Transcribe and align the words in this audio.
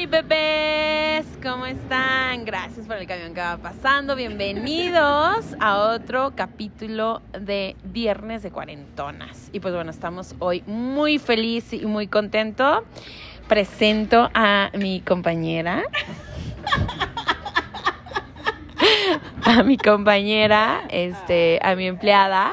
Honey 0.00 0.06
bebés, 0.06 1.26
¿cómo 1.42 1.66
están? 1.66 2.46
Gracias 2.46 2.86
por 2.86 2.96
el 2.96 3.06
camión 3.06 3.34
que 3.34 3.40
va 3.42 3.58
pasando. 3.58 4.16
Bienvenidos 4.16 5.44
a 5.60 5.76
otro 5.76 6.32
capítulo 6.34 7.20
de 7.38 7.76
Viernes 7.84 8.42
de 8.42 8.50
Cuarentonas. 8.50 9.50
Y 9.52 9.60
pues 9.60 9.74
bueno, 9.74 9.90
estamos 9.90 10.34
hoy 10.38 10.62
muy 10.66 11.18
feliz 11.18 11.74
y 11.74 11.84
muy 11.84 12.06
contento. 12.06 12.82
Presento 13.46 14.30
a 14.32 14.70
mi 14.72 15.02
compañera. 15.02 15.82
A 19.44 19.62
mi 19.64 19.76
compañera, 19.76 20.82
este, 20.88 21.58
a 21.62 21.74
mi 21.74 21.86
empleada. 21.86 22.52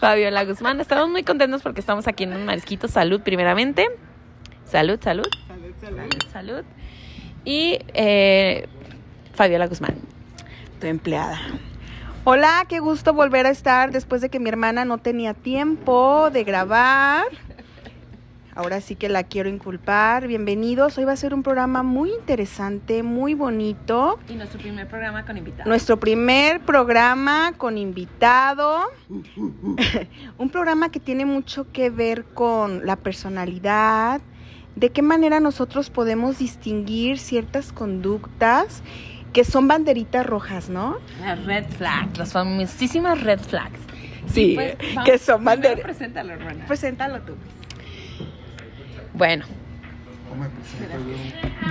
Fabiola 0.00 0.44
Guzmán. 0.44 0.80
Estamos 0.80 1.08
muy 1.08 1.22
contentos 1.22 1.62
porque 1.62 1.78
estamos 1.78 2.08
aquí 2.08 2.24
en 2.24 2.32
un 2.32 2.44
marisquito. 2.44 2.88
Salud, 2.88 3.20
primeramente. 3.20 3.88
Salud, 4.70 5.00
salud. 5.02 5.26
Salud, 5.48 5.59
salud. 6.32 6.64
Y 7.44 7.78
eh, 7.94 8.66
Fabiola 9.34 9.66
Guzmán. 9.66 9.94
Tu 10.80 10.86
empleada. 10.86 11.38
Hola, 12.24 12.66
qué 12.68 12.80
gusto 12.80 13.14
volver 13.14 13.46
a 13.46 13.50
estar 13.50 13.92
después 13.92 14.20
de 14.20 14.28
que 14.28 14.38
mi 14.38 14.48
hermana 14.48 14.84
no 14.84 14.98
tenía 14.98 15.34
tiempo 15.34 16.30
de 16.30 16.44
grabar. 16.44 17.24
Ahora 18.54 18.80
sí 18.80 18.94
que 18.94 19.08
la 19.08 19.22
quiero 19.22 19.48
inculpar. 19.48 20.26
Bienvenidos. 20.26 20.98
Hoy 20.98 21.04
va 21.04 21.12
a 21.12 21.16
ser 21.16 21.32
un 21.32 21.42
programa 21.42 21.82
muy 21.82 22.10
interesante, 22.10 23.02
muy 23.02 23.32
bonito. 23.32 24.18
Y 24.28 24.34
nuestro 24.34 24.58
primer 24.58 24.86
programa 24.86 25.24
con 25.24 25.38
invitados. 25.38 25.66
Nuestro 25.66 25.98
primer 25.98 26.60
programa 26.60 27.54
con 27.56 27.78
invitado. 27.78 28.82
un 30.38 30.50
programa 30.50 30.90
que 30.90 31.00
tiene 31.00 31.24
mucho 31.24 31.72
que 31.72 31.88
ver 31.88 32.24
con 32.24 32.84
la 32.84 32.96
personalidad, 32.96 34.20
de 34.76 34.90
qué 34.90 35.02
manera 35.02 35.40
nosotros 35.40 35.90
podemos 35.90 36.38
distinguir 36.38 37.18
ciertas 37.18 37.72
conductas 37.72 38.82
que 39.32 39.44
son 39.44 39.68
banderitas 39.68 40.26
rojas, 40.26 40.68
¿no? 40.68 40.98
Las 41.20 41.44
red 41.44 41.64
flags, 41.66 42.18
las 42.18 42.32
famosísimas 42.32 43.20
red 43.22 43.38
flags. 43.40 43.78
Sí, 44.26 44.52
pues, 44.54 44.76
vamos- 44.94 45.04
que 45.10 45.18
son 45.18 45.44
banderitas. 45.44 45.84
Preséntalo, 45.84 46.32
hermana. 46.32 46.64
Preséntalo 46.66 47.20
tú. 47.22 47.34
Bueno, 49.14 49.44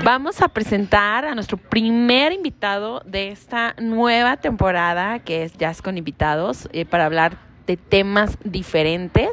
vamos 0.03 0.41
a 0.41 0.47
presentar 0.49 1.25
a 1.25 1.35
nuestro 1.35 1.57
primer 1.57 2.31
invitado 2.33 3.01
de 3.05 3.29
esta 3.29 3.75
nueva 3.79 4.37
temporada, 4.37 5.19
que 5.19 5.43
es 5.43 5.53
Jazz 5.57 5.81
con 5.81 5.97
Invitados, 5.97 6.69
eh, 6.73 6.85
para 6.85 7.05
hablar 7.05 7.37
de 7.67 7.77
temas 7.77 8.37
diferentes. 8.43 9.29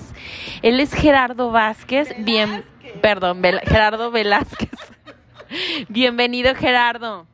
Él 0.62 0.80
es 0.80 0.92
Gerardo 0.92 1.50
Vázquez, 1.50 2.14
bien, 2.18 2.64
perdón, 3.00 3.42
Vel- 3.42 3.60
Gerardo 3.66 4.10
Velázquez. 4.10 4.70
Bienvenido, 5.88 6.54
Gerardo. 6.54 7.26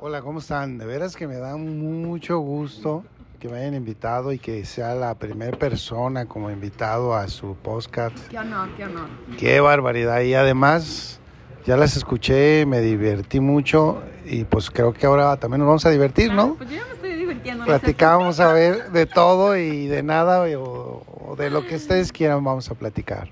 Hola, 0.00 0.22
¿cómo 0.22 0.38
están? 0.38 0.78
De 0.78 0.86
veras 0.86 1.16
que 1.16 1.26
me 1.26 1.36
da 1.36 1.56
mucho 1.56 2.38
gusto 2.38 3.04
que 3.40 3.48
me 3.48 3.58
hayan 3.58 3.74
invitado 3.74 4.32
y 4.32 4.38
que 4.38 4.64
sea 4.64 4.94
la 4.94 5.14
primera 5.14 5.56
persona 5.56 6.26
como 6.26 6.50
invitado 6.50 7.14
a 7.14 7.28
su 7.28 7.54
podcast. 7.54 8.16
Qué 8.28 8.38
honor, 8.38 8.68
qué 8.76 8.84
honor. 8.84 9.08
Qué 9.38 9.60
barbaridad. 9.60 10.20
Y 10.22 10.34
además, 10.34 11.20
ya 11.64 11.76
las 11.76 11.96
escuché, 11.96 12.66
me 12.66 12.80
divertí 12.80 13.38
mucho 13.38 14.02
y 14.26 14.42
pues 14.44 14.70
creo 14.70 14.92
que 14.92 15.06
ahora 15.06 15.36
también 15.36 15.60
nos 15.60 15.68
vamos 15.68 15.86
a 15.86 15.90
divertir, 15.90 16.32
¿no? 16.32 16.54
Pues 16.56 16.68
yo 16.68 16.76
ya 16.76 16.84
me 16.86 16.92
estoy 16.94 17.14
divirtiendo. 17.14 17.64
Platicamos 17.64 18.40
a 18.40 18.52
ver 18.52 18.90
de 18.90 19.06
todo 19.06 19.56
y 19.56 19.86
de 19.86 20.02
nada 20.02 20.42
o, 20.58 21.04
o 21.28 21.36
de 21.36 21.50
lo 21.50 21.64
que 21.64 21.76
ustedes 21.76 22.10
quieran 22.10 22.42
vamos 22.42 22.68
a 22.70 22.74
platicar. 22.74 23.30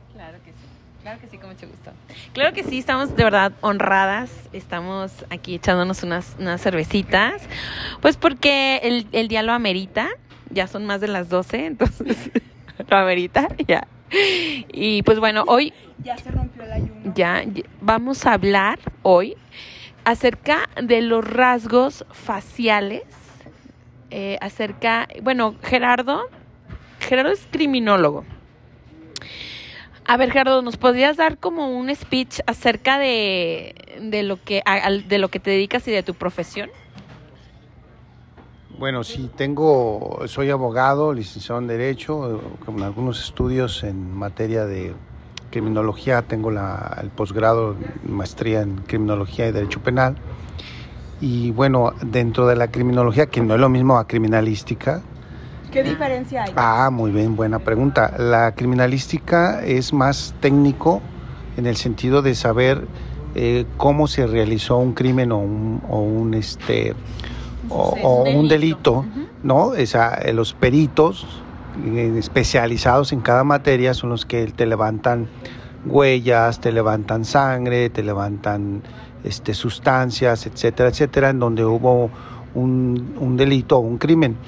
Claro 1.07 1.21
que 1.21 1.29
sí, 1.29 1.39
con 1.39 1.51
mucho 1.51 1.69
gusto. 1.69 1.93
Claro 2.33 2.53
que 2.53 2.65
sí, 2.65 2.81
estamos 2.81 3.15
de 3.15 3.23
verdad 3.23 3.53
honradas, 3.61 4.29
estamos 4.53 5.13
aquí 5.31 5.55
echándonos 5.55 6.03
unas, 6.03 6.35
unas 6.41 6.61
cervecitas, 6.61 7.43
pues 8.01 8.17
porque 8.17 8.79
el, 8.83 9.07
el 9.13 9.29
día 9.29 9.45
lo 9.45 9.53
amerita, 9.53 10.09
ya 10.51 10.67
son 10.67 10.85
más 10.85 11.01
de 11.01 11.07
las 11.07 11.29
12, 11.29 11.67
entonces 11.67 12.33
lo 12.91 12.97
amerita, 12.97 13.47
ya. 13.69 13.87
Y 14.73 15.05
pues 15.05 15.21
bueno, 15.21 15.45
hoy 15.47 15.73
Ya 16.03 16.19
se 16.19 16.33
rompió 16.33 16.65
el 16.65 16.73
ayuno. 16.73 17.13
ya 17.15 17.45
ya- 17.45 17.63
vamos 17.81 18.27
a 18.27 18.33
hablar 18.33 18.81
hoy 19.03 19.37
acerca 20.05 20.69
de 20.83 21.03
los 21.03 21.25
rasgos 21.25 22.05
faciales, 22.11 23.05
eh, 24.11 24.39
acerca, 24.41 25.07
bueno, 25.23 25.55
Gerardo, 25.63 26.25
Gerardo 26.99 27.31
es 27.31 27.47
criminólogo. 27.53 28.25
A 30.09 30.17
ver, 30.17 30.31
Gerardo, 30.31 30.63
¿nos 30.63 30.77
podrías 30.77 31.17
dar 31.17 31.39
como 31.39 31.77
un 31.77 31.95
speech 31.95 32.39
acerca 32.47 32.99
de, 32.99 33.75
de 34.01 34.23
lo 34.23 34.43
que 34.43 34.63
de 35.09 35.19
lo 35.19 35.29
que 35.29 35.41
te 35.41 35.51
dedicas 35.51 35.87
y 35.89 35.91
de 35.91 36.05
tu 36.05 36.15
profesión? 36.15 36.71
Bueno, 38.79 39.03
sí, 39.03 39.31
tengo, 39.35 40.21
soy 40.27 40.51
abogado, 40.51 41.13
licenciado 41.13 41.61
en 41.61 41.67
Derecho, 41.67 42.41
con 42.65 42.83
algunos 42.83 43.25
estudios 43.25 43.83
en 43.83 44.15
materia 44.15 44.67
de 44.67 44.95
criminología, 45.51 46.23
tengo 46.23 46.51
la, 46.51 46.99
el 47.03 47.09
posgrado, 47.09 47.75
maestría 48.07 48.61
en 48.61 48.77
criminología 48.77 49.49
y 49.49 49.53
Derecho 49.53 49.81
Penal. 49.81 50.17
Y 51.21 51.51
bueno, 51.53 51.95
dentro 52.03 52.47
de 52.47 52.55
la 52.57 52.71
criminología, 52.71 53.27
que 53.27 53.41
no 53.41 53.55
es 53.55 53.61
lo 53.61 53.71
mismo 53.71 53.97
a 53.97 54.07
criminalística, 54.07 55.03
¿Qué 55.77 55.83
diferencia 55.83 56.45
hay? 56.45 56.53
Ah, 56.57 56.89
muy 56.91 57.11
bien, 57.11 57.37
buena 57.37 57.59
pregunta. 57.59 58.15
La 58.17 58.55
criminalística 58.55 59.63
es 59.63 59.93
más 59.93 60.35
técnico 60.41 61.03
en 61.59 61.67
el 61.67 61.77
sentido 61.77 62.23
de 62.23 62.35
saber 62.35 62.89
eh, 63.35 63.67
cómo 63.77 64.07
se 64.07 64.27
realizó 64.27 64.79
un 64.79 64.95
crimen 64.95 65.33
o 65.33 65.39
un, 65.39 65.83
o 65.91 66.01
un, 66.01 66.33
este 66.33 66.95
o, 67.69 67.95
o 68.03 68.23
un 68.23 68.37
un 68.37 68.49
delito. 68.49 69.05
¿no? 69.43 69.75
Esa, 69.75 70.15
eh, 70.15 70.33
los 70.33 70.55
peritos 70.55 71.27
eh, 71.85 72.15
especializados 72.17 73.13
en 73.13 73.21
cada 73.21 73.45
materia 73.45 73.93
son 73.93 74.09
los 74.09 74.25
que 74.25 74.47
te 74.47 74.65
levantan 74.65 75.29
huellas, 75.85 76.59
te 76.59 76.73
levantan 76.73 77.27
sangre, 77.27 77.91
te 77.91 78.03
levantan 78.03 78.83
este, 79.25 79.53
sustancias, 79.53 80.47
etcétera, 80.47 80.89
etcétera, 80.89 81.29
en 81.29 81.39
donde 81.39 81.67
hubo 81.67 82.09
un, 82.55 83.15
un 83.21 83.37
delito 83.37 83.77
o 83.77 83.81
un 83.81 83.99
crimen. 83.99 84.39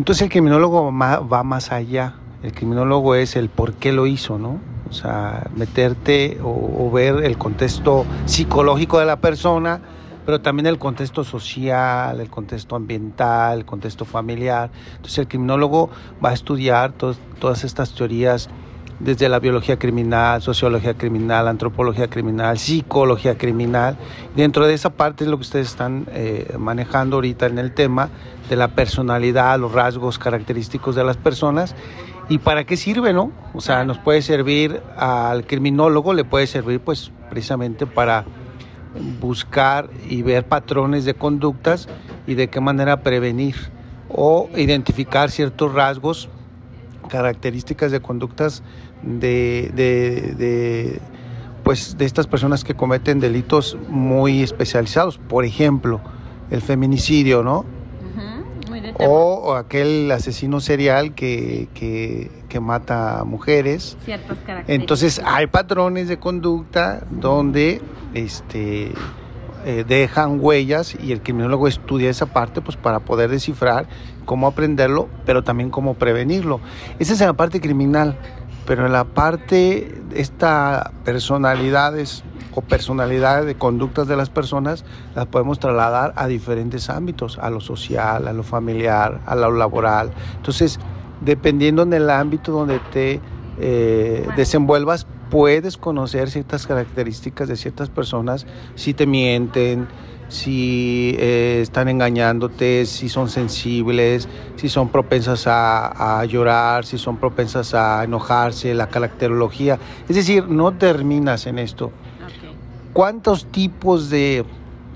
Entonces 0.00 0.22
el 0.22 0.30
criminólogo 0.30 0.90
va 0.96 1.42
más 1.42 1.72
allá. 1.72 2.14
El 2.42 2.54
criminólogo 2.54 3.16
es 3.16 3.36
el 3.36 3.50
por 3.50 3.74
qué 3.74 3.92
lo 3.92 4.06
hizo, 4.06 4.38
¿no? 4.38 4.58
O 4.88 4.94
sea, 4.94 5.50
meterte 5.54 6.38
o, 6.42 6.90
ver 6.90 7.22
el 7.22 7.36
contexto 7.36 8.06
psicológico 8.24 8.98
de 8.98 9.04
la 9.04 9.16
persona, 9.16 9.82
pero 10.24 10.40
también 10.40 10.64
el 10.64 10.78
contexto 10.78 11.22
social, 11.22 12.18
el 12.18 12.30
contexto 12.30 12.76
ambiental, 12.76 13.58
el 13.58 13.64
contexto 13.66 14.06
familiar. 14.06 14.70
Entonces 14.92 15.18
el 15.18 15.28
criminólogo 15.28 15.90
va 16.24 16.30
a 16.30 16.32
estudiar 16.32 16.92
todas 16.92 17.64
estas 17.64 17.94
teorías 17.94 18.48
desde 19.00 19.28
la 19.28 19.40
biología 19.40 19.78
criminal, 19.78 20.42
sociología 20.42 20.94
criminal, 20.94 21.48
antropología 21.48 22.08
criminal, 22.08 22.58
psicología 22.58 23.36
criminal. 23.36 23.96
Dentro 24.36 24.66
de 24.66 24.74
esa 24.74 24.90
parte 24.90 25.24
es 25.24 25.30
lo 25.30 25.38
que 25.38 25.42
ustedes 25.42 25.68
están 25.68 26.06
eh, 26.12 26.54
manejando 26.58 27.16
ahorita 27.16 27.46
en 27.46 27.58
el 27.58 27.72
tema 27.72 28.10
de 28.48 28.56
la 28.56 28.68
personalidad, 28.68 29.58
los 29.58 29.72
rasgos 29.72 30.18
característicos 30.18 30.94
de 30.94 31.04
las 31.04 31.16
personas 31.16 31.74
y 32.28 32.38
para 32.38 32.64
qué 32.64 32.76
sirve, 32.76 33.12
¿no? 33.12 33.32
O 33.54 33.60
sea, 33.60 33.84
nos 33.84 33.98
puede 33.98 34.22
servir 34.22 34.82
al 34.96 35.46
criminólogo, 35.46 36.14
le 36.14 36.24
puede 36.24 36.46
servir 36.46 36.80
pues 36.80 37.10
precisamente 37.28 37.86
para 37.86 38.24
buscar 39.20 39.88
y 40.08 40.22
ver 40.22 40.46
patrones 40.46 41.04
de 41.04 41.14
conductas 41.14 41.88
y 42.26 42.34
de 42.34 42.48
qué 42.48 42.60
manera 42.60 43.02
prevenir 43.02 43.56
o 44.08 44.48
identificar 44.56 45.30
ciertos 45.30 45.72
rasgos 45.72 46.28
características 47.08 47.90
de 47.90 48.00
conductas 48.00 48.62
de, 49.02 49.70
de, 49.74 50.34
de, 50.36 51.00
pues, 51.62 51.96
de 51.98 52.04
estas 52.04 52.26
personas 52.26 52.64
que 52.64 52.74
cometen 52.74 53.20
delitos 53.20 53.76
muy 53.88 54.42
especializados. 54.42 55.18
Por 55.18 55.44
ejemplo, 55.44 56.00
el 56.50 56.62
feminicidio, 56.62 57.42
¿no? 57.42 57.64
O, 58.98 59.40
o 59.44 59.54
aquel 59.54 60.10
asesino 60.10 60.60
serial 60.60 61.14
que, 61.14 61.68
que, 61.74 62.30
que 62.48 62.60
mata 62.60 63.20
a 63.20 63.24
mujeres. 63.24 63.96
Ciertas 64.04 64.38
características. 64.38 64.68
Entonces 64.68 65.22
hay 65.24 65.46
patrones 65.46 66.08
de 66.08 66.18
conducta 66.18 67.06
donde 67.10 67.80
este, 68.12 68.92
eh, 69.64 69.84
dejan 69.86 70.38
huellas 70.40 70.96
y 71.02 71.12
el 71.12 71.22
criminólogo 71.22 71.66
estudia 71.66 72.10
esa 72.10 72.26
parte 72.26 72.60
pues 72.60 72.76
para 72.76 73.00
poder 73.00 73.30
descifrar 73.30 73.86
cómo 74.26 74.46
aprenderlo, 74.46 75.08
pero 75.24 75.42
también 75.42 75.70
cómo 75.70 75.94
prevenirlo. 75.94 76.60
Esa 76.98 77.14
es 77.14 77.20
la 77.20 77.32
parte 77.32 77.60
criminal, 77.60 78.18
pero 78.70 78.86
en 78.86 78.92
la 78.92 79.02
parte, 79.02 80.00
esta 80.14 80.92
personalidades 81.04 82.22
o 82.54 82.62
personalidades 82.62 83.44
de 83.44 83.56
conductas 83.56 84.06
de 84.06 84.14
las 84.14 84.30
personas 84.30 84.84
las 85.16 85.26
podemos 85.26 85.58
trasladar 85.58 86.12
a 86.14 86.28
diferentes 86.28 86.88
ámbitos, 86.88 87.36
a 87.40 87.50
lo 87.50 87.60
social, 87.60 88.28
a 88.28 88.32
lo 88.32 88.44
familiar, 88.44 89.22
a 89.26 89.34
lo 89.34 89.50
laboral. 89.50 90.12
Entonces, 90.36 90.78
dependiendo 91.20 91.82
en 91.82 91.92
el 91.94 92.08
ámbito 92.10 92.52
donde 92.52 92.78
te 92.92 93.20
eh, 93.58 94.24
desenvuelvas, 94.36 95.04
puedes 95.30 95.76
conocer 95.76 96.30
ciertas 96.30 96.68
características 96.68 97.48
de 97.48 97.56
ciertas 97.56 97.90
personas 97.90 98.46
si 98.76 98.94
te 98.94 99.04
mienten, 99.04 99.88
si 100.30 101.16
eh, 101.18 101.58
están 101.60 101.88
engañándote, 101.88 102.86
si 102.86 103.08
son 103.08 103.28
sensibles, 103.28 104.28
si 104.56 104.68
son 104.68 104.88
propensas 104.88 105.46
a, 105.46 106.20
a, 106.20 106.24
llorar, 106.24 106.86
si 106.86 106.98
son 106.98 107.18
propensas 107.18 107.74
a 107.74 108.04
enojarse, 108.04 108.72
la 108.74 108.88
caracterología. 108.88 109.78
Es 110.08 110.16
decir, 110.16 110.48
no 110.48 110.72
terminas 110.72 111.46
en 111.46 111.58
esto. 111.58 111.90
¿Cuántos 112.92 113.46
tipos 113.46 114.08
de 114.08 114.44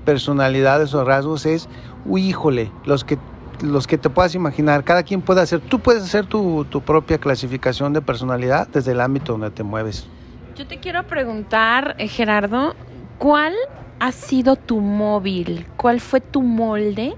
personalidades 0.05 0.93
o 0.93 1.03
rasgos 1.03 1.45
es? 1.45 1.67
Uy, 2.05 2.27
híjole, 2.27 2.71
los 2.85 3.03
que 3.03 3.17
los 3.61 3.87
que 3.87 3.97
te 3.97 4.09
puedas 4.09 4.35
imaginar, 4.35 4.83
cada 4.83 5.03
quien 5.03 5.21
puede 5.21 5.41
hacer, 5.41 5.61
tú 5.61 5.79
puedes 5.79 6.03
hacer 6.03 6.25
tu, 6.25 6.65
tu 6.65 6.81
propia 6.81 7.17
clasificación 7.17 7.93
de 7.93 8.01
personalidad 8.01 8.67
desde 8.67 8.91
el 8.91 8.99
ámbito 8.99 9.31
donde 9.31 9.49
te 9.49 9.63
mueves. 9.63 10.07
Yo 10.55 10.67
te 10.67 10.79
quiero 10.79 11.05
preguntar, 11.07 11.95
eh, 11.97 12.07
Gerardo, 12.07 12.75
¿cuál 13.17 13.53
ha 13.99 14.11
sido 14.11 14.55
tu 14.55 14.79
móvil? 14.81 15.65
¿Cuál 15.77 15.99
fue 15.99 16.21
tu 16.21 16.41
molde 16.41 17.15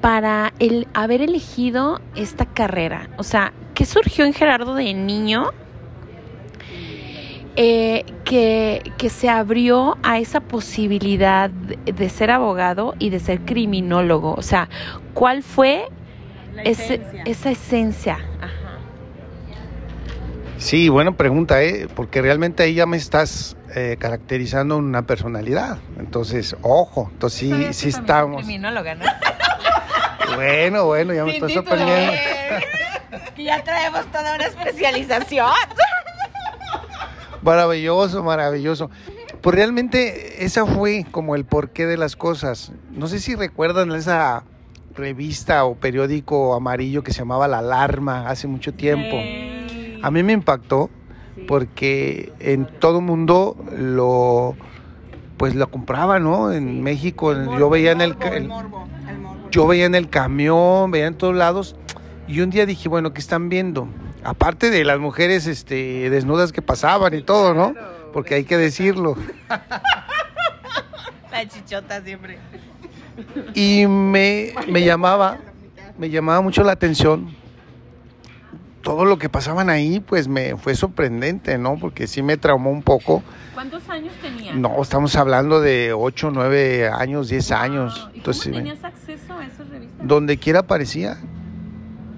para 0.00 0.52
el 0.58 0.86
haber 0.94 1.22
elegido 1.22 2.00
esta 2.14 2.44
carrera? 2.46 3.08
O 3.18 3.22
sea, 3.22 3.52
¿qué 3.74 3.84
surgió 3.86 4.24
en 4.24 4.32
Gerardo 4.32 4.74
de 4.74 4.92
niño? 4.94 5.50
eh, 7.58 8.04
que, 8.24 8.82
que 8.98 9.08
se 9.08 9.30
abrió 9.30 9.96
a 10.02 10.18
esa 10.18 10.40
posibilidad 10.40 11.48
de, 11.48 11.92
de 11.92 12.08
ser 12.10 12.30
abogado 12.30 12.94
y 12.98 13.08
de 13.08 13.18
ser 13.18 13.40
criminólogo. 13.46 14.34
O 14.34 14.42
sea, 14.42 14.68
¿cuál 15.14 15.42
fue 15.42 15.88
ese- 16.64 17.00
esa 17.24 17.50
esencia? 17.50 18.18
Ajá. 18.42 18.52
Sí, 20.66 20.88
buena 20.88 21.12
pregunta, 21.12 21.62
¿eh? 21.62 21.86
porque 21.94 22.20
realmente 22.20 22.64
ahí 22.64 22.74
ya 22.74 22.86
me 22.86 22.96
estás 22.96 23.56
eh, 23.76 23.94
caracterizando 24.00 24.76
una 24.76 25.06
personalidad. 25.06 25.78
Entonces, 26.00 26.56
ojo, 26.60 27.08
entonces 27.12 27.38
sí, 27.38 27.72
sí 27.72 27.88
estamos. 27.90 28.42
Criminóloga, 28.42 28.96
¿no? 28.96 29.04
Bueno, 30.34 30.86
bueno, 30.86 31.14
ya 31.14 31.24
me 31.24 31.34
Sin 31.34 31.50
sorprendiendo. 31.50 32.12
que 33.36 33.44
ya 33.44 33.62
traemos 33.62 34.10
toda 34.10 34.34
una 34.34 34.44
especialización. 34.46 35.52
Maravilloso, 37.42 38.24
maravilloso. 38.24 38.90
Pues 39.42 39.54
realmente 39.54 40.44
esa 40.44 40.66
fue 40.66 41.06
como 41.12 41.36
el 41.36 41.44
porqué 41.44 41.86
de 41.86 41.96
las 41.96 42.16
cosas. 42.16 42.72
No 42.90 43.06
sé 43.06 43.20
si 43.20 43.36
recuerdan 43.36 43.92
esa 43.92 44.42
revista 44.96 45.64
o 45.64 45.76
periódico 45.76 46.54
amarillo 46.54 47.04
que 47.04 47.12
se 47.12 47.20
llamaba 47.20 47.46
La 47.46 47.58
Alarma 47.58 48.28
hace 48.28 48.48
mucho 48.48 48.74
tiempo. 48.74 49.16
A 50.02 50.10
mí 50.10 50.22
me 50.22 50.32
impactó 50.32 50.90
porque 51.48 52.32
en 52.40 52.66
todo 52.66 53.00
mundo 53.00 53.56
lo 53.76 54.54
pues 55.36 55.54
lo 55.54 55.70
compraba, 55.70 56.18
¿no? 56.18 56.50
En 56.52 56.82
México 56.82 57.32
yo 57.58 57.68
veía 57.68 57.92
en 57.92 58.00
el, 58.00 58.16
el 58.22 58.32
el- 58.32 58.48
morbo, 58.48 58.88
el 59.08 59.18
morbo. 59.18 59.50
yo 59.50 59.66
veía 59.66 59.84
en 59.84 59.94
el 59.94 60.08
camión, 60.08 60.90
veía 60.90 61.06
en 61.06 61.14
todos 61.14 61.34
lados 61.36 61.76
y 62.26 62.40
un 62.40 62.48
día 62.50 62.64
dije, 62.64 62.88
bueno, 62.88 63.12
¿qué 63.12 63.20
están 63.20 63.48
viendo? 63.50 63.86
Aparte 64.24 64.70
de 64.70 64.82
las 64.84 64.98
mujeres 64.98 65.46
este 65.46 66.08
desnudas 66.10 66.52
que 66.52 66.62
pasaban 66.62 67.12
y 67.14 67.22
todo, 67.22 67.52
¿no? 67.54 67.74
Porque 68.12 68.34
hay 68.34 68.44
que 68.44 68.56
decirlo. 68.56 69.14
La 71.30 71.46
chichota 71.46 72.00
siempre. 72.02 72.38
Y 73.54 73.86
me, 73.86 74.54
me 74.68 74.82
llamaba, 74.82 75.38
me 75.98 76.08
llamaba 76.10 76.40
mucho 76.40 76.62
la 76.62 76.72
atención. 76.72 77.34
Todo 78.86 79.04
lo 79.04 79.18
que 79.18 79.28
pasaban 79.28 79.68
ahí, 79.68 79.98
pues 79.98 80.28
me 80.28 80.56
fue 80.56 80.76
sorprendente, 80.76 81.58
¿no? 81.58 81.76
Porque 81.76 82.06
sí 82.06 82.22
me 82.22 82.36
traumó 82.36 82.70
un 82.70 82.84
poco. 82.84 83.20
¿Cuántos 83.52 83.88
años 83.88 84.12
tenía? 84.22 84.54
No, 84.54 84.80
estamos 84.80 85.16
hablando 85.16 85.60
de 85.60 85.92
8, 85.92 86.30
9 86.32 86.88
años, 86.88 87.28
10 87.28 87.50
años. 87.50 88.08
¿Y 88.14 88.18
Entonces, 88.18 88.44
cómo 88.44 88.54
sí 88.56 88.62
me- 88.62 88.68
tenías 88.70 88.84
acceso 88.84 89.32
a 89.36 89.44
esas 89.44 89.68
revistas? 89.68 90.06
donde 90.06 90.36
quiera 90.38 90.60
aparecía. 90.60 91.16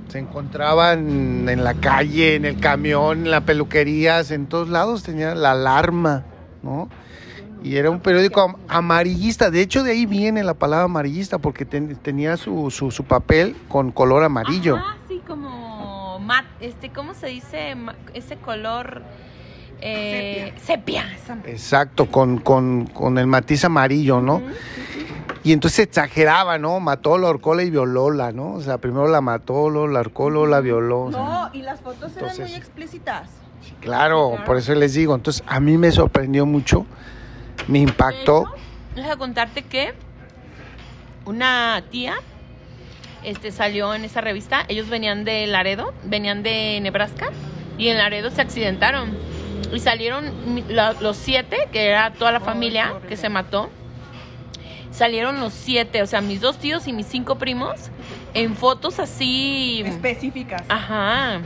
Se 0.08 0.18
encontraban 0.18 1.48
en 1.48 1.64
la 1.64 1.72
calle, 1.72 2.34
en 2.34 2.44
el 2.44 2.60
camión, 2.60 3.20
en 3.24 3.30
las 3.30 3.44
peluquerías, 3.44 4.30
en 4.30 4.44
todos 4.46 4.68
lados 4.68 5.02
tenía 5.02 5.34
la 5.34 5.52
alarma, 5.52 6.24
¿no? 6.62 6.90
Y 7.62 7.76
era 7.76 7.88
un 7.90 8.00
periódico 8.00 8.42
am- 8.42 8.56
amarillista. 8.68 9.50
De 9.50 9.62
hecho, 9.62 9.82
de 9.84 9.92
ahí 9.92 10.04
viene 10.04 10.44
la 10.44 10.52
palabra 10.52 10.84
amarillista, 10.84 11.38
porque 11.38 11.64
ten- 11.64 11.96
tenía 11.96 12.36
su, 12.36 12.70
su, 12.70 12.90
su 12.90 13.04
papel 13.04 13.56
con 13.68 13.90
color 13.90 14.22
amarillo. 14.22 14.76
Ah, 14.76 14.96
sí, 15.08 15.20
como 15.26 15.57
mat, 16.28 16.44
este, 16.60 16.90
¿cómo 16.90 17.14
se 17.14 17.28
dice? 17.28 17.74
Ese 18.12 18.36
color 18.36 19.02
eh, 19.80 20.52
sepia. 20.62 21.06
Exacto, 21.46 22.06
con, 22.10 22.38
con, 22.38 22.86
con 22.86 23.16
el 23.16 23.26
matiz 23.26 23.64
amarillo, 23.64 24.20
¿no? 24.20 24.42
Y 25.42 25.52
entonces 25.52 25.86
exageraba, 25.86 26.58
¿no? 26.58 26.80
Mató, 26.80 27.16
la 27.16 27.28
ahorcó 27.28 27.58
y 27.58 27.70
violóla, 27.70 28.30
¿no? 28.32 28.52
O 28.52 28.60
sea, 28.60 28.76
primero 28.76 29.08
la 29.08 29.22
mató, 29.22 29.70
luego 29.70 29.86
la 29.86 30.02
luego 30.02 30.46
la 30.46 30.60
violó. 30.60 31.04
o 31.04 31.12
sea. 31.12 31.20
No, 31.20 31.50
y 31.54 31.62
las 31.62 31.80
fotos 31.80 32.14
eran 32.18 32.36
muy 32.36 32.54
explícitas. 32.54 33.30
Claro, 33.80 34.30
Claro. 34.30 34.44
por 34.44 34.58
eso 34.58 34.74
les 34.74 34.92
digo. 34.92 35.14
Entonces, 35.14 35.42
a 35.46 35.60
mí 35.60 35.78
me 35.78 35.90
sorprendió 35.92 36.44
mucho, 36.44 36.84
me 37.68 37.78
impactó. 37.78 38.44
Deja 38.94 39.16
contarte 39.16 39.62
que 39.62 39.94
una 41.24 41.82
tía 41.90 42.16
este, 43.24 43.50
salió 43.50 43.94
en 43.94 44.04
esa 44.04 44.20
revista. 44.20 44.64
Ellos 44.68 44.88
venían 44.88 45.24
de 45.24 45.46
Laredo, 45.46 45.92
venían 46.04 46.42
de 46.42 46.78
Nebraska 46.80 47.30
y 47.76 47.88
en 47.88 47.98
Laredo 47.98 48.30
se 48.30 48.40
accidentaron. 48.40 49.16
Y 49.72 49.80
salieron 49.80 50.32
los 51.00 51.16
siete, 51.16 51.68
que 51.72 51.88
era 51.88 52.12
toda 52.12 52.32
la 52.32 52.40
familia 52.40 52.94
que 53.08 53.16
se 53.16 53.28
mató. 53.28 53.68
Salieron 54.90 55.40
los 55.40 55.52
siete, 55.52 56.02
o 56.02 56.06
sea, 56.06 56.20
mis 56.20 56.40
dos 56.40 56.58
tíos 56.58 56.88
y 56.88 56.92
mis 56.92 57.06
cinco 57.06 57.36
primos, 57.36 57.90
en 58.34 58.56
fotos 58.56 58.98
así. 58.98 59.82
Específicas. 59.84 60.62
Ajá. 60.68 61.42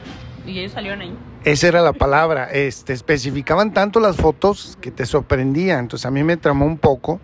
Y 0.46 0.58
ellos 0.58 0.72
salieron 0.72 1.00
ahí. 1.00 1.14
Esa 1.44 1.68
era 1.68 1.82
la 1.82 1.92
palabra. 1.92 2.48
Este, 2.52 2.92
especificaban 2.92 3.72
tanto 3.72 3.98
las 3.98 4.16
fotos 4.16 4.78
que 4.80 4.92
te 4.92 5.04
sorprendían. 5.04 5.80
Entonces, 5.80 6.06
a 6.06 6.10
mí 6.10 6.22
me 6.22 6.36
tramó 6.36 6.64
un 6.64 6.78
poco, 6.78 7.20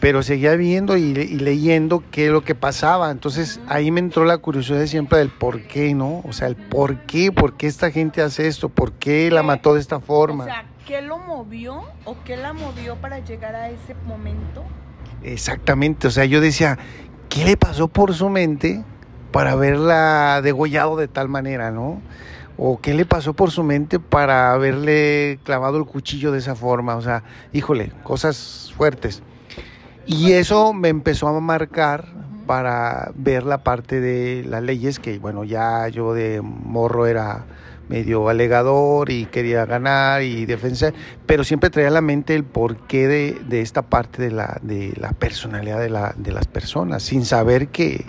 pero 0.00 0.22
seguía 0.22 0.56
viendo 0.56 0.96
y, 0.96 1.12
le- 1.14 1.24
y 1.24 1.38
leyendo 1.38 2.02
qué 2.10 2.26
es 2.26 2.32
lo 2.32 2.42
que 2.42 2.54
pasaba. 2.54 3.10
Entonces, 3.10 3.60
ahí 3.68 3.90
me 3.90 4.00
entró 4.00 4.24
la 4.24 4.38
curiosidad 4.38 4.84
siempre 4.86 5.18
del 5.18 5.28
por 5.30 5.62
qué, 5.62 5.94
¿no? 5.94 6.22
O 6.26 6.32
sea, 6.32 6.48
el 6.48 6.56
por 6.56 7.00
qué, 7.02 7.30
por 7.32 7.56
qué 7.56 7.66
esta 7.66 7.90
gente 7.90 8.22
hace 8.22 8.46
esto, 8.46 8.68
por 8.70 8.92
qué 8.94 9.30
la 9.30 9.42
mató 9.42 9.74
de 9.74 9.80
esta 9.80 10.00
forma. 10.00 10.44
O 10.44 10.46
sea, 10.46 10.64
¿qué 10.86 11.02
lo 11.02 11.18
movió 11.18 11.82
o 12.06 12.16
qué 12.24 12.36
la 12.36 12.52
movió 12.54 12.96
para 12.96 13.18
llegar 13.18 13.54
a 13.54 13.68
ese 13.68 13.94
momento? 14.06 14.64
Exactamente, 15.22 16.06
o 16.06 16.10
sea, 16.10 16.24
yo 16.24 16.40
decía, 16.40 16.78
¿qué 17.28 17.44
le 17.44 17.56
pasó 17.58 17.88
por 17.88 18.14
su 18.14 18.30
mente 18.30 18.82
para 19.32 19.52
haberla 19.52 20.40
degollado 20.42 20.96
de 20.96 21.08
tal 21.08 21.28
manera, 21.28 21.70
no? 21.70 22.00
O 22.56 22.80
qué 22.80 22.94
le 22.94 23.04
pasó 23.04 23.32
por 23.34 23.50
su 23.50 23.62
mente 23.62 23.98
para 24.00 24.52
haberle 24.52 25.38
clavado 25.44 25.78
el 25.78 25.84
cuchillo 25.84 26.32
de 26.32 26.38
esa 26.38 26.54
forma, 26.54 26.96
o 26.96 27.02
sea, 27.02 27.22
híjole, 27.52 27.92
cosas 28.02 28.72
fuertes. 28.76 29.22
Y 30.06 30.32
eso 30.32 30.72
me 30.72 30.88
empezó 30.88 31.28
a 31.28 31.40
marcar 31.40 32.04
para 32.46 33.12
ver 33.14 33.44
la 33.44 33.58
parte 33.58 34.00
de 34.00 34.44
las 34.48 34.62
leyes, 34.62 34.98
que 34.98 35.18
bueno, 35.18 35.44
ya 35.44 35.86
yo 35.88 36.14
de 36.14 36.40
morro 36.42 37.06
era 37.06 37.44
medio 37.88 38.28
alegador 38.28 39.10
y 39.10 39.26
quería 39.26 39.66
ganar 39.66 40.22
y 40.22 40.46
defender, 40.46 40.94
pero 41.26 41.42
siempre 41.44 41.70
traía 41.70 41.88
a 41.88 41.92
la 41.92 42.00
mente 42.00 42.34
el 42.36 42.44
porqué 42.44 43.08
de, 43.08 43.40
de 43.48 43.60
esta 43.62 43.82
parte 43.82 44.22
de 44.22 44.30
la, 44.30 44.58
de 44.62 44.92
la 44.96 45.12
personalidad 45.12 45.78
de, 45.80 45.90
la, 45.90 46.14
de 46.16 46.30
las 46.32 46.46
personas, 46.46 47.02
sin 47.02 47.24
saber 47.24 47.68
que, 47.68 48.04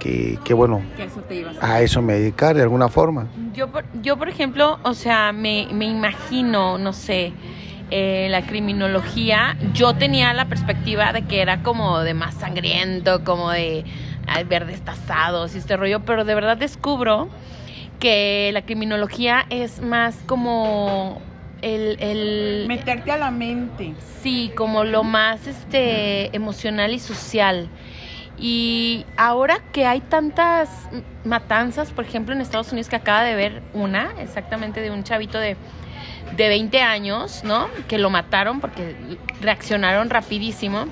que, 0.00 0.38
que, 0.44 0.52
bueno, 0.54 0.82
Que 0.96 1.04
eso 1.04 1.20
te 1.22 1.36
ibas. 1.36 1.56
a 1.60 1.80
eso 1.80 2.02
me 2.02 2.14
dedicar 2.14 2.56
de 2.56 2.62
alguna 2.62 2.88
forma. 2.88 3.28
Yo, 3.54 3.68
por- 3.70 3.84
yo 4.02 4.16
por 4.16 4.28
ejemplo, 4.28 4.78
o 4.82 4.94
sea, 4.94 5.32
me, 5.32 5.68
me 5.72 5.86
imagino, 5.86 6.76
no 6.78 6.92
sé, 6.92 7.32
eh, 7.90 8.28
la 8.30 8.42
criminología, 8.42 9.56
yo 9.72 9.94
tenía 9.94 10.32
la 10.32 10.46
perspectiva 10.46 11.12
de 11.12 11.22
que 11.22 11.40
era 11.42 11.62
como 11.62 12.00
de 12.00 12.14
más 12.14 12.34
sangriento, 12.34 13.24
como 13.24 13.50
de 13.50 13.84
ay, 14.26 14.44
ver 14.44 14.66
destazados 14.66 15.54
y 15.54 15.58
este 15.58 15.76
rollo, 15.76 16.00
pero 16.00 16.24
de 16.24 16.34
verdad 16.34 16.56
descubro 16.56 17.28
que 17.98 18.50
la 18.52 18.62
criminología 18.62 19.44
es 19.50 19.82
más 19.82 20.16
como 20.26 21.20
el, 21.62 21.96
el 22.00 22.64
Meterte 22.68 23.12
a 23.12 23.16
la 23.16 23.30
mente. 23.30 23.94
Sí, 24.22 24.52
como 24.56 24.84
lo 24.84 25.02
más 25.02 25.46
este 25.46 26.34
emocional 26.34 26.94
y 26.94 26.98
social. 26.98 27.68
Y 28.38 29.04
ahora 29.18 29.58
que 29.72 29.84
hay 29.84 30.00
tantas 30.00 30.70
matanzas, 31.24 31.90
por 31.90 32.06
ejemplo, 32.06 32.34
en 32.34 32.40
Estados 32.40 32.72
Unidos 32.72 32.88
que 32.88 32.96
acaba 32.96 33.22
de 33.22 33.34
ver 33.34 33.62
una, 33.74 34.12
exactamente 34.18 34.80
de 34.80 34.90
un 34.90 35.04
chavito 35.04 35.38
de, 35.38 35.56
de 36.36 36.48
20 36.48 36.80
años, 36.82 37.42
¿no? 37.44 37.68
Que 37.88 37.98
lo 37.98 38.10
mataron 38.10 38.60
porque 38.60 38.96
reaccionaron 39.40 40.10
rapidísimo. 40.10 40.86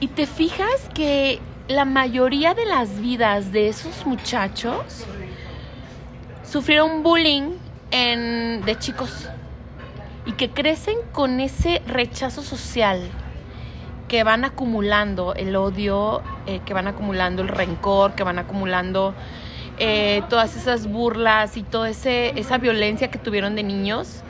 Y 0.00 0.08
te 0.08 0.26
fijas 0.26 0.88
que 0.94 1.40
la 1.68 1.84
mayoría 1.84 2.54
de 2.54 2.64
las 2.64 3.00
vidas 3.00 3.52
de 3.52 3.68
esos 3.68 4.06
muchachos 4.06 5.06
sufrieron 6.44 7.02
bullying 7.02 7.52
de 7.90 8.76
chicos. 8.78 9.28
y 10.26 10.32
que 10.32 10.50
crecen 10.50 10.98
con 11.12 11.40
ese 11.40 11.80
rechazo 11.86 12.42
social 12.42 13.00
que 14.08 14.24
van 14.24 14.44
acumulando 14.44 15.34
el 15.34 15.56
odio, 15.56 16.22
eh, 16.46 16.60
que 16.66 16.74
van 16.74 16.86
acumulando 16.86 17.40
el 17.40 17.48
rencor, 17.48 18.14
que 18.14 18.24
van 18.24 18.38
acumulando 18.38 19.14
eh, 19.78 20.22
todas 20.28 20.56
esas 20.56 20.86
burlas 20.86 21.56
y 21.56 21.62
toda 21.62 21.88
esa 21.88 22.58
violencia 22.58 23.10
que 23.10 23.18
tuvieron 23.18 23.54
de 23.56 23.62
niños. 23.62 24.22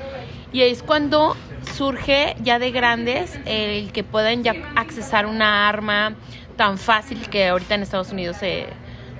Y 0.53 0.63
es 0.63 0.83
cuando 0.83 1.37
surge 1.75 2.37
ya 2.43 2.59
de 2.59 2.71
grandes 2.71 3.39
el 3.45 3.93
que 3.93 4.05
puedan 4.05 4.43
ya 4.43 4.55
accesar 4.77 5.27
una 5.27 5.69
arma 5.69 6.15
tan 6.57 6.79
fácil 6.79 7.29
que 7.29 7.49
ahorita 7.49 7.75
en 7.75 7.83
Estados 7.83 8.11
Unidos 8.13 8.39
se, 8.39 8.67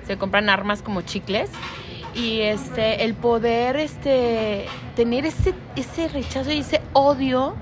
se 0.05 0.17
compran 0.17 0.49
armas 0.49 0.81
como 0.81 1.01
chicles 1.01 1.51
y 2.15 2.41
este 2.41 3.05
el 3.05 3.13
poder 3.13 3.75
este 3.77 4.65
tener 4.95 5.25
ese 5.25 5.53
ese 5.75 6.07
rechazo 6.07 6.51
y 6.51 6.59
ese 6.59 6.81
odio 6.93 7.55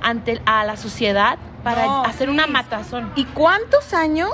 ante 0.00 0.40
a 0.46 0.64
la 0.64 0.76
sociedad 0.76 1.38
para 1.62 2.02
hacer 2.02 2.30
una 2.30 2.46
matazón. 2.46 3.12
¿Y 3.16 3.24
cuántos 3.26 3.92
años 3.92 4.30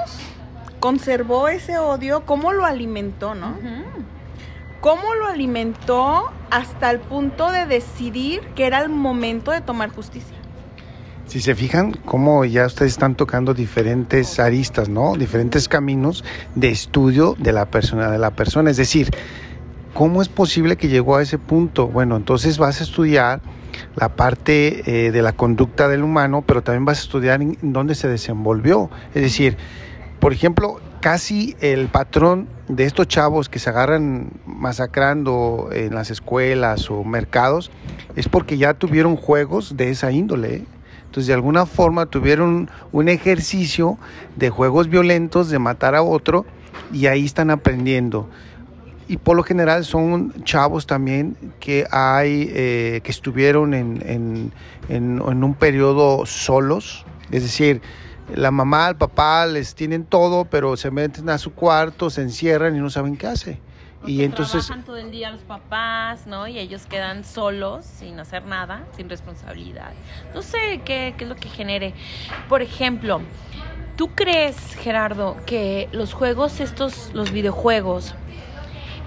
conservó 0.81 1.49
ese 1.49 1.79
odio? 1.79 2.25
¿Cómo 2.25 2.53
lo 2.53 2.65
alimentó, 2.65 3.35
no? 3.35 3.55
¿Cómo 4.81 5.15
lo 5.15 5.27
alimentó 5.27 6.31
hasta 6.51 6.91
el 6.91 7.01
punto 7.01 7.51
de 7.51 7.67
decidir 7.67 8.41
que 8.55 8.67
era 8.67 8.81
el 8.83 8.89
momento 8.89 9.51
de 9.51 9.61
tomar 9.61 9.91
justicia? 9.91 10.37
Si 11.27 11.41
se 11.41 11.57
fijan, 11.57 11.93
cómo 12.05 12.45
ya 12.45 12.67
ustedes 12.67 12.93
están 12.93 13.17
tocando 13.17 13.53
diferentes 13.53 14.39
aristas, 14.39 14.89
¿no? 14.89 15.17
Diferentes 15.17 15.69
caminos 15.69 16.23
de 16.55 16.69
estudio 16.69 17.35
de 17.39 17.53
la 17.53 17.67
persona, 17.67 18.13
de 18.13 18.19
la 18.19 18.31
persona. 18.31 18.71
Es 18.71 18.77
decir, 18.77 19.11
¿cómo 19.93 20.23
es 20.23 20.29
posible 20.29 20.77
que 20.77 20.87
llegó 20.87 21.17
a 21.17 21.23
ese 21.23 21.39
punto? 21.39 21.89
Bueno, 21.89 22.17
entonces 22.17 22.59
vas 22.59 22.81
a 22.81 22.85
estudiar 22.85 23.41
la 23.97 24.15
parte 24.15 25.07
eh, 25.07 25.11
de 25.11 25.23
la 25.23 25.33
conducta 25.33 25.89
del 25.89 26.05
humano, 26.05 26.45
pero 26.47 26.63
también 26.63 26.85
vas 26.85 26.99
a 26.99 27.03
estudiar 27.03 27.41
dónde 27.61 27.97
se 27.97 28.07
desenvolvió. 28.07 28.89
Es 29.13 29.23
decir, 29.23 29.57
por 30.27 30.33
ejemplo, 30.33 30.81
casi 31.01 31.55
el 31.61 31.87
patrón 31.87 32.49
de 32.67 32.83
estos 32.83 33.07
chavos 33.07 33.49
que 33.49 33.61
se 33.61 33.71
agarran 33.71 34.33
masacrando 34.45 35.69
en 35.71 35.95
las 35.95 36.11
escuelas 36.11 36.91
o 36.91 37.05
mercados 37.05 37.71
es 38.17 38.29
porque 38.29 38.59
ya 38.59 38.75
tuvieron 38.75 39.15
juegos 39.15 39.77
de 39.77 39.91
esa 39.91 40.11
índole. 40.11 40.57
¿eh? 40.57 40.65
Entonces, 41.05 41.29
de 41.29 41.35
alguna 41.35 41.65
forma 41.65 42.07
tuvieron 42.07 42.69
un 42.91 43.09
ejercicio 43.09 43.99
de 44.35 44.51
juegos 44.51 44.89
violentos, 44.89 45.49
de 45.49 45.61
matar 45.61 45.95
a 45.95 46.03
otro, 46.03 46.45
y 46.93 47.07
ahí 47.07 47.25
están 47.25 47.51
aprendiendo 47.51 48.29
y 49.07 49.19
por 49.19 49.37
lo 49.37 49.45
general 49.45 49.85
son 49.85 50.35
chavos 50.43 50.89
también 50.89 51.37
que 51.61 51.87
hay 51.93 52.51
eh, 52.53 53.01
que 53.05 53.13
estuvieron 53.13 53.75
en, 53.75 54.53
un 54.89 55.55
periodo 55.55 56.27
solos, 56.27 57.07
es 57.31 57.45
decir, 57.45 57.81
la 58.35 58.51
mamá, 58.51 58.89
el 58.89 58.97
papá 58.97 59.47
les 59.47 59.75
tienen 59.75 60.05
todo, 60.05 60.45
pero 60.45 60.77
se 60.77 60.91
meten 60.91 61.29
a 61.31 61.39
su 61.39 61.53
cuarto, 61.53 62.11
se 62.11 62.23
encierran 62.23 62.77
y 62.77 62.81
no 62.81 62.91
saben 62.91 63.17
qué 63.17 63.27
hace. 63.27 63.61
y 64.07 64.23
entonces 64.23 64.67
trabajan 64.67 64.85
todo 64.85 64.99
el 64.99 65.11
día 65.11 65.31
los 65.31 65.43
papás, 65.43 66.27
¿no? 66.27 66.47
Y 66.47 66.59
ellos 66.59 66.87
quedan 66.87 67.25
solos, 67.25 67.85
sin 67.85 68.21
hacer 68.21 68.45
nada, 68.45 68.85
sin 68.97 69.09
responsabilidad. 69.09 69.93
No 70.35 70.43
sé 70.43 70.81
qué, 70.85 71.15
qué 71.17 71.25
es 71.25 71.29
lo 71.29 71.37
que 71.37 71.49
genere. 71.49 71.95
Por 72.49 72.63
ejemplo, 72.63 73.21
¿tú 73.97 74.11
crees, 74.15 74.57
Gerardo, 74.77 75.37
que 75.47 75.89
los 75.93 76.13
juegos 76.13 76.61
estos, 76.61 77.11
los 77.15 77.33
videojuegos, 77.33 78.15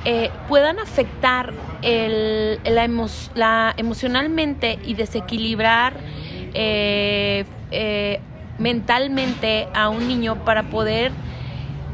eh, 0.05 0.31
puedan 0.47 0.79
afectar 0.79 1.53
el, 1.81 2.59
la, 3.35 3.73
emocionalmente 3.75 4.79
y 4.85 4.93
desequilibrar 4.93 5.93
eh, 6.53 7.43
eh, 7.71 8.21
mentalmente 8.59 9.67
a 9.73 9.89
un 9.89 10.07
niño 10.07 10.43
para 10.45 10.69
poder 10.69 11.11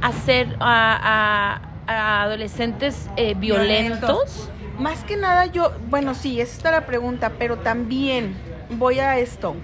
hacer 0.02 0.56
a, 0.60 1.62
adolescentes 1.88 3.10
violentos. 3.38 4.50
Más 4.80 5.04
que 5.04 5.16
nada 5.16 5.46
yo, 5.46 5.72
bueno, 5.90 6.14
sí, 6.16 6.42
esa 6.42 6.58
está 6.58 6.72
la 6.72 6.86
pregunta, 6.86 7.32
pero 7.40 7.58
también 7.58 8.36
voy 8.72 9.00
a 9.00 9.18
esto. 9.18 9.56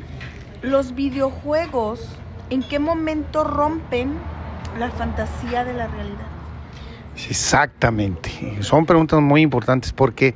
Los 0.62 0.96
videojuegos, 0.96 2.08
¿en 2.50 2.64
qué 2.64 2.80
momento 2.80 3.44
rompen 3.44 4.14
la 4.80 4.90
fantasía 4.92 5.66
de 5.66 5.74
la 5.74 5.88
realidad? 5.88 6.28
Exactamente. 7.28 8.58
Son 8.62 8.86
preguntas 8.86 9.20
muy 9.20 9.42
importantes 9.42 9.92
porque 9.92 10.34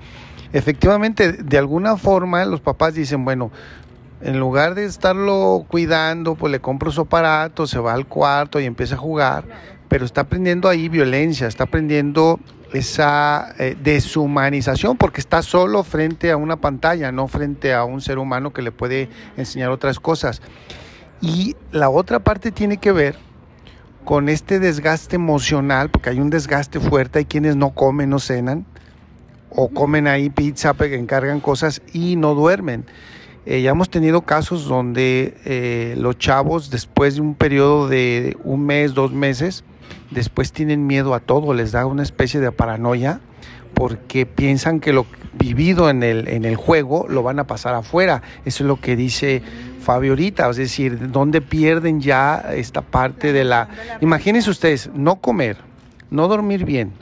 efectivamente 0.51 1.31
de 1.31 1.57
alguna 1.57 1.97
forma 1.97 2.43
los 2.45 2.61
papás 2.61 2.95
dicen, 2.95 3.23
bueno, 3.23 3.51
en 4.21 4.39
lugar 4.39 4.75
de 4.75 4.85
estarlo 4.85 5.65
cuidando, 5.67 6.35
pues 6.35 6.51
le 6.51 6.59
compro 6.59 6.91
su 6.91 7.01
aparato, 7.01 7.67
se 7.67 7.79
va 7.79 7.93
al 7.93 8.07
cuarto 8.07 8.59
y 8.59 8.65
empieza 8.65 8.95
a 8.95 8.97
jugar, 8.97 9.45
pero 9.87 10.05
está 10.05 10.21
aprendiendo 10.21 10.69
ahí 10.69 10.89
violencia, 10.89 11.47
está 11.47 11.65
aprendiendo 11.65 12.39
esa 12.73 13.53
eh, 13.59 13.77
deshumanización 13.81 14.97
porque 14.97 15.21
está 15.21 15.41
solo 15.41 15.83
frente 15.83 16.31
a 16.31 16.37
una 16.37 16.57
pantalla, 16.57 17.11
no 17.11 17.27
frente 17.27 17.73
a 17.73 17.83
un 17.83 18.01
ser 18.01 18.17
humano 18.17 18.51
que 18.53 18.61
le 18.61 18.71
puede 18.71 19.09
enseñar 19.37 19.69
otras 19.69 19.99
cosas. 19.99 20.41
Y 21.21 21.55
la 21.71 21.89
otra 21.89 22.19
parte 22.19 22.51
tiene 22.51 22.77
que 22.77 22.91
ver 22.91 23.15
con 24.03 24.29
este 24.29 24.59
desgaste 24.59 25.15
emocional, 25.15 25.89
porque 25.89 26.09
hay 26.09 26.19
un 26.19 26.29
desgaste 26.29 26.79
fuerte, 26.79 27.19
hay 27.19 27.25
quienes 27.25 27.55
no 27.55 27.71
comen, 27.71 28.09
no 28.11 28.19
cenan, 28.19 28.65
o 29.49 29.69
comen 29.69 30.07
ahí 30.07 30.29
pizza, 30.29 30.75
encargan 30.79 31.39
cosas 31.39 31.81
y 31.93 32.15
no 32.15 32.35
duermen. 32.35 32.85
Eh, 33.45 33.61
ya 33.61 33.71
hemos 33.71 33.89
tenido 33.89 34.21
casos 34.21 34.67
donde 34.67 35.37
eh, 35.45 35.95
los 35.97 36.17
chavos 36.17 36.71
después 36.71 37.15
de 37.15 37.21
un 37.21 37.35
periodo 37.35 37.87
de 37.87 38.37
un 38.43 38.65
mes, 38.65 38.93
dos 38.93 39.11
meses, 39.11 39.63
después 40.11 40.51
tienen 40.51 40.87
miedo 40.87 41.13
a 41.13 41.19
todo, 41.19 41.53
les 41.53 41.71
da 41.71 41.85
una 41.85 42.03
especie 42.03 42.39
de 42.39 42.51
paranoia 42.51 43.19
porque 43.75 44.25
piensan 44.25 44.79
que 44.79 44.93
lo 44.93 45.05
vivido 45.33 45.89
en 45.89 46.01
el, 46.01 46.27
en 46.27 46.45
el 46.45 46.55
juego 46.55 47.05
lo 47.09 47.21
van 47.21 47.39
a 47.39 47.45
pasar 47.45 47.75
afuera. 47.75 48.23
Eso 48.45 48.63
es 48.63 48.67
lo 48.67 48.79
que 48.79 48.95
dice 48.95 49.43
Fabio 49.81 50.13
ahorita, 50.13 50.49
es 50.49 50.57
decir, 50.57 51.11
¿dónde 51.11 51.41
pierden 51.41 52.01
ya 52.01 52.37
esta 52.55 52.81
parte 52.81 53.33
de 53.33 53.43
la... 53.43 53.67
Imagínense 54.01 54.49
ustedes, 54.49 54.89
no 54.95 55.17
comer, 55.17 55.57
no 56.15 56.27
dormir 56.27 56.65
bien, 56.65 56.93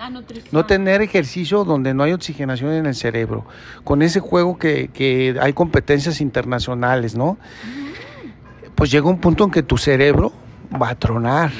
no 0.51 0.65
tener 0.65 1.01
ejercicio 1.01 1.63
donde 1.63 1.93
no 1.93 2.03
hay 2.03 2.13
oxigenación 2.13 2.73
en 2.73 2.85
el 2.85 2.95
cerebro, 2.95 3.45
con 3.83 4.01
ese 4.01 4.19
juego 4.19 4.57
que, 4.57 4.89
que 4.89 5.37
hay 5.39 5.53
competencias 5.53 6.19
internacionales, 6.19 7.15
¿no? 7.15 7.37
Pues 8.75 8.91
llega 8.91 9.07
un 9.07 9.19
punto 9.19 9.43
en 9.43 9.51
que 9.51 9.63
tu 9.63 9.77
cerebro 9.77 10.33
va 10.81 10.89
a 10.89 10.95
tronar. 10.95 11.51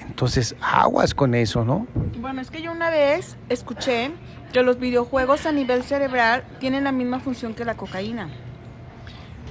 Entonces, 0.00 0.54
aguas 0.60 1.14
con 1.14 1.34
eso, 1.34 1.64
¿no? 1.64 1.86
Bueno, 2.20 2.40
es 2.40 2.50
que 2.50 2.60
yo 2.60 2.72
una 2.72 2.90
vez 2.90 3.36
escuché 3.48 4.10
que 4.52 4.62
los 4.62 4.78
videojuegos 4.78 5.46
a 5.46 5.52
nivel 5.52 5.82
cerebral 5.82 6.44
tienen 6.58 6.84
la 6.84 6.92
misma 6.92 7.20
función 7.20 7.54
que 7.54 7.64
la 7.64 7.76
cocaína. 7.76 8.28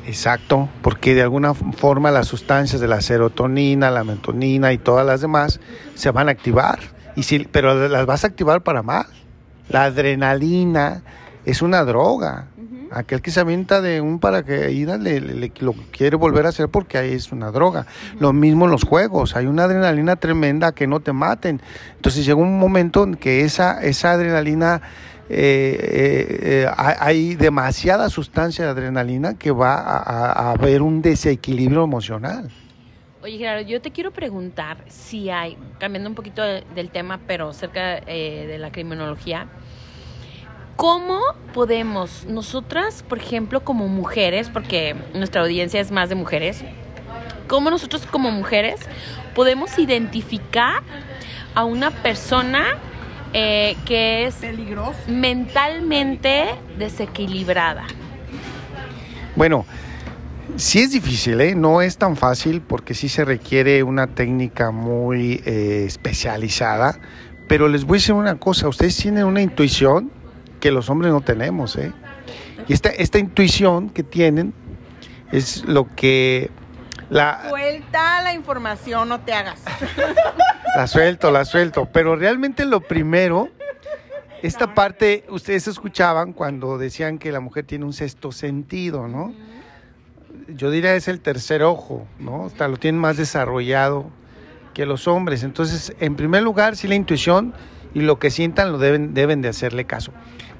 Exacto, 0.06 0.70
porque 0.82 1.16
de 1.16 1.22
alguna 1.22 1.54
forma 1.54 2.12
las 2.12 2.28
sustancias 2.28 2.80
de 2.80 2.88
la 2.88 3.02
serotonina, 3.02 3.92
la 3.92 4.04
mentonina 4.04 4.72
y 4.72 4.78
todas 4.78 5.06
las 5.06 5.22
demás 5.22 5.60
se 5.96 6.12
van 6.12 6.30
a 6.30 6.32
activar, 6.32 6.80
y 7.18 7.24
si, 7.24 7.40
pero 7.40 7.90
las 7.90 8.06
vas 8.06 8.24
a 8.24 8.28
activar 8.28 8.62
para 8.62 8.84
mal. 8.84 9.08
La 9.70 9.86
adrenalina 9.86 11.02
es 11.46 11.64
una 11.64 11.84
droga. 11.84 12.46
Aquel 12.92 13.22
que 13.22 13.32
se 13.32 13.40
avienta 13.40 13.82
de 13.82 14.00
un 14.02 14.20
paracaídas 14.20 15.00
le, 15.00 15.52
lo 15.60 15.74
quiere 15.92 16.16
volver 16.16 16.46
a 16.46 16.50
hacer 16.50 16.70
porque 16.70 17.00
ahí 17.00 17.14
es 17.14 17.32
una 17.32 17.50
droga. 17.50 17.88
Lo 18.20 18.34
mismo 18.34 18.66
en 18.66 18.72
los 18.72 18.84
juegos, 18.84 19.36
hay 19.36 19.48
una 19.48 19.64
adrenalina 19.64 20.16
tremenda 20.18 20.74
que 20.74 20.86
no 20.86 21.00
te 21.00 21.12
maten. 21.12 21.60
Entonces 21.96 22.24
llega 22.24 22.38
un 22.38 22.60
momento 22.60 23.04
en 23.04 23.16
que 23.16 23.42
esa, 23.42 23.82
esa 23.84 24.12
adrenalina 24.12 24.84
eh, 25.28 25.78
eh, 25.82 26.66
eh, 26.66 26.72
hay 26.78 27.34
demasiada 27.34 28.10
sustancia 28.10 28.64
de 28.64 28.72
adrenalina 28.72 29.34
que 29.34 29.50
va 29.50 29.76
a, 29.76 30.52
haber 30.52 30.84
un 30.84 31.02
desequilibrio 31.02 31.84
emocional. 31.84 32.52
Oye, 33.27 33.39
Gerardo, 33.39 33.67
yo 33.67 33.81
te 33.81 33.91
quiero 33.91 34.12
preguntar 34.12 34.77
si 34.88 35.29
hay, 35.29 35.57
cambiando 35.79 36.10
un 36.10 36.15
poquito 36.15 36.41
del 36.43 36.89
tema, 36.91 37.19
pero 37.27 37.51
cerca 37.51 38.00
de 38.00 38.55
la 38.57 38.72
criminología, 38.72 39.48
¿cómo 40.77 41.19
podemos 41.53 42.24
nosotras, 42.24 43.03
por 43.03 43.17
ejemplo, 43.17 43.65
como 43.65 43.89
mujeres, 43.89 44.50
porque 44.50 44.96
nuestra 45.13 45.41
audiencia 45.41 45.81
es 45.81 45.91
más 45.91 46.07
de 46.07 46.15
mujeres, 46.15 46.63
cómo 47.50 47.69
nosotros 47.69 48.05
como 48.05 48.31
mujeres 48.31 48.79
podemos 49.36 49.77
identificar 49.77 50.84
a 51.53 51.65
una 51.65 51.91
persona 51.91 52.77
eh, 53.34 53.75
que 53.86 54.27
es 54.27 54.38
mentalmente 55.05 56.46
desequilibrada. 56.77 57.88
Bueno, 59.36 59.65
sí 60.58 60.80
es 60.80 60.92
difícil, 60.92 61.40
¿eh? 61.42 61.56
no 61.56 61.82
es 61.82 61.98
tan 61.98 62.18
fácil 62.18 62.62
porque 62.62 62.94
sí 62.94 63.10
se 63.10 63.24
requiere 63.24 63.84
una 63.84 64.08
técnica 64.08 64.72
muy 64.72 65.42
eh, 65.46 65.84
especializada, 65.86 67.00
pero 67.48 67.68
les 67.68 67.86
voy 67.86 67.98
a 67.98 68.00
decir 68.00 68.16
una 68.16 68.38
cosa, 68.40 68.68
ustedes 68.68 68.98
tienen 68.98 69.26
una 69.26 69.42
intuición 69.42 70.12
que 70.60 70.72
los 70.72 70.90
hombres 70.90 71.14
no 71.14 71.22
tenemos. 71.22 71.76
¿eh? 71.78 71.94
Y 72.68 72.74
esta, 72.74 72.90
esta 72.90 73.20
intuición 73.20 73.90
que 73.90 74.04
tienen 74.04 74.54
es 75.32 75.64
lo 75.66 75.88
que 75.96 76.50
la, 77.10 77.48
Suelta 77.50 78.22
la 78.22 78.34
información, 78.34 79.08
no 79.08 79.22
te 79.22 79.34
hagas. 79.34 79.62
la 80.76 80.88
suelto, 80.88 81.32
la 81.32 81.46
suelto. 81.46 81.88
Pero 81.94 82.16
realmente 82.16 82.66
lo 82.66 82.82
primero, 82.82 83.48
esta 84.42 84.74
parte, 84.74 85.24
ustedes 85.30 85.68
escuchaban 85.68 86.34
cuando 86.34 86.78
decían 86.78 87.18
que 87.18 87.32
la 87.32 87.40
mujer 87.40 87.66
tiene 87.66 87.86
un 87.86 87.94
sexto 87.94 88.32
sentido, 88.34 89.08
¿no? 89.08 89.34
Yo 90.48 90.72
diría 90.72 90.96
es 90.96 91.08
el 91.08 91.20
tercer 91.20 91.63
ojo, 91.63 92.08
¿no? 92.20 92.46
Hasta 92.46 92.68
lo 92.68 92.77
tienen 92.77 93.00
más 93.00 93.18
desarrollado 93.18 94.10
que 94.74 94.86
los 94.86 95.08
hombres. 95.08 95.44
Entonces, 95.44 95.94
en 96.00 96.16
primer 96.16 96.44
lugar, 96.44 96.75
sí 96.75 96.88
la 96.88 96.96
intuición 96.96 97.54
y 97.94 98.01
lo 98.01 98.20
que 98.20 98.30
sientan 98.30 98.72
lo 98.72 98.77
deben, 98.77 99.13
deben 99.13 99.42
de 99.42 99.50
hacerle 99.50 99.86
caso. 99.86 100.12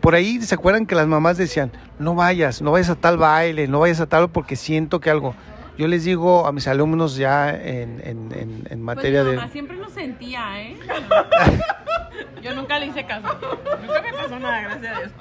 Por 0.01 0.15
ahí 0.15 0.41
se 0.41 0.56
acuerdan 0.56 0.86
que 0.86 0.96
las 0.96 1.08
mamás 1.08 1.38
decían, 1.38 1.72
no 2.00 2.15
vayas, 2.15 2.62
no 2.62 2.72
vayas 2.72 2.89
a 2.89 2.96
tal 2.96 3.17
baile, 3.17 3.67
no 3.67 3.79
vayas 3.79 4.00
a 4.00 4.08
tal 4.08 4.29
porque 4.29 4.56
siento 4.56 5.00
que 5.00 5.10
algo. 5.10 5.36
Yo 5.77 5.88
les 5.88 6.03
digo 6.03 6.48
a 6.48 6.51
mis 6.51 6.67
alumnos 6.67 7.15
ya 7.17 7.50
en, 7.50 8.01
en, 8.03 8.32
en, 8.32 8.67
en 8.70 8.82
materia 8.82 9.22
pues 9.22 9.25
mi 9.25 9.32
de... 9.32 9.38
mamá 9.38 9.51
siempre 9.51 9.77
lo 9.77 9.89
sentía, 9.89 10.62
¿eh? 10.62 10.77
Yo 12.41 12.56
nunca 12.56 12.79
le 12.79 12.88
hice 12.88 13.06
caso. 13.06 13.27
Nunca 13.82 14.01
me 14.01 14.13
pasó 14.13 14.39
nada, 14.39 14.62
gracias 14.62 14.96
a 14.96 15.00
Dios. 15.00 15.12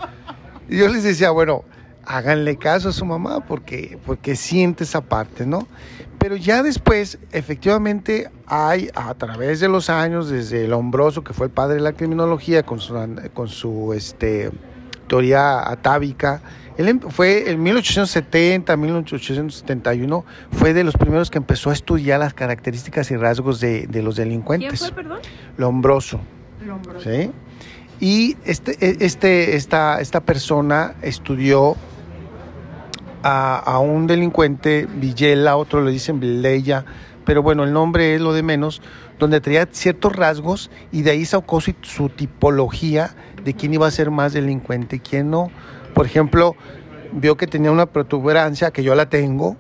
Y 0.69 0.79
yo 0.79 0.89
les 0.89 1.03
decía, 1.03 1.31
bueno, 1.31 1.65
háganle 2.07 2.57
caso 2.57 2.89
a 2.89 2.93
su 2.93 3.05
mamá 3.05 3.41
porque, 3.47 3.99
porque 4.07 4.37
siente 4.37 4.85
esa 4.85 5.01
parte, 5.01 5.47
¿no? 5.47 5.67
Pero 6.19 6.37
ya 6.37 6.63
después, 6.63 7.19
efectivamente, 7.33 8.31
hay 8.47 8.89
a 8.95 9.13
través 9.15 9.61
de 9.61 9.69
los 9.69 9.91
años, 9.91 10.29
desde 10.31 10.65
el 10.65 10.73
hombroso, 10.73 11.23
que 11.23 11.33
fue 11.33 11.47
el 11.47 11.53
padre 11.53 11.75
de 11.77 11.83
la 11.83 11.93
criminología, 11.93 12.63
con 12.65 12.81
su, 12.81 12.95
con 13.35 13.49
su 13.49 13.93
este, 13.93 14.51
teoría 15.09 15.69
atávica, 15.71 16.41
él 16.79 16.89
em- 16.89 17.01
fue 17.01 17.51
en 17.51 17.63
1870, 17.63 18.77
1871, 18.77 20.25
fue 20.53 20.75
de 20.75 20.85
los 20.85 20.97
primeros 20.97 21.31
que 21.31 21.39
empezó 21.39 21.71
a 21.71 21.73
estudiar 21.73 22.21
las 22.21 22.35
características 22.35 23.11
y 23.11 23.17
rasgos 23.17 23.61
de, 23.61 23.87
de 23.87 24.03
los 24.03 24.17
¿Quién 24.17 24.29
delincuentes. 24.29 24.81
fue, 24.81 24.93
perdón? 24.93 25.19
Lombroso. 25.57 26.21
¿sí? 27.03 27.31
Y 28.01 28.37
este, 28.45 28.73
e- 28.85 28.97
este, 29.01 29.57
esta, 29.57 30.01
esta 30.01 30.21
persona 30.21 30.95
estudió 31.03 31.77
a, 33.29 33.79
un 33.81 34.07
delincuente, 34.07 34.87
Villela, 34.87 35.57
otro 35.57 35.83
le 35.83 35.91
dicen 35.91 36.21
Vilella, 36.21 36.85
pero 37.25 37.43
bueno, 37.43 37.65
el 37.65 37.73
nombre 37.73 38.15
es 38.15 38.21
lo 38.21 38.33
de 38.33 38.45
menos, 38.45 38.81
donde 39.19 39.41
tenía 39.41 39.67
ciertos 39.71 40.15
rasgos 40.15 40.71
y 40.93 41.03
de 41.03 41.11
ahí 41.11 41.25
sacó 41.25 41.61
su, 41.61 41.75
su 41.83 42.09
tipología 42.09 43.17
de 43.43 43.55
quién 43.55 43.75
iba 43.75 43.87
a 43.87 43.91
ser 43.91 44.11
más 44.11 44.33
delincuente 44.33 44.97
y 44.97 45.01
quién 45.01 45.31
no. 45.31 45.51
Por 45.93 46.07
ejemplo, 46.07 46.55
vio 47.13 47.37
que 47.37 47.49
tenía 47.49 47.73
una 47.73 47.87
protuberancia, 47.87 48.71
que 48.71 48.85
yo 48.85 48.95
la 48.95 49.09
tengo, 49.09 49.57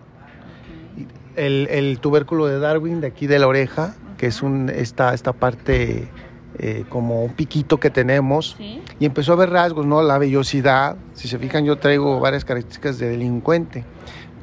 el, 1.34 1.66
el 1.70 1.98
tubérculo 1.98 2.46
de 2.46 2.60
Darwin 2.60 3.00
de 3.00 3.08
aquí 3.08 3.26
de 3.26 3.40
la 3.40 3.48
oreja, 3.48 3.96
que 4.16 4.28
es 4.28 4.42
un, 4.42 4.70
esta, 4.70 5.12
esta 5.12 5.32
parte 5.32 6.08
eh, 6.58 6.84
como 6.88 7.22
un 7.24 7.32
piquito 7.32 7.78
que 7.78 7.90
tenemos, 7.90 8.54
Sí. 8.58 8.82
y 8.98 9.04
empezó 9.06 9.32
a 9.32 9.36
ver 9.36 9.50
rasgos, 9.50 9.86
¿no? 9.86 10.02
La 10.02 10.18
vellosidad, 10.18 10.96
si 11.14 11.28
se 11.28 11.38
fijan 11.38 11.64
yo 11.64 11.76
traigo 11.76 12.20
varias 12.20 12.44
características 12.44 12.98
de 12.98 13.08
delincuente, 13.08 13.84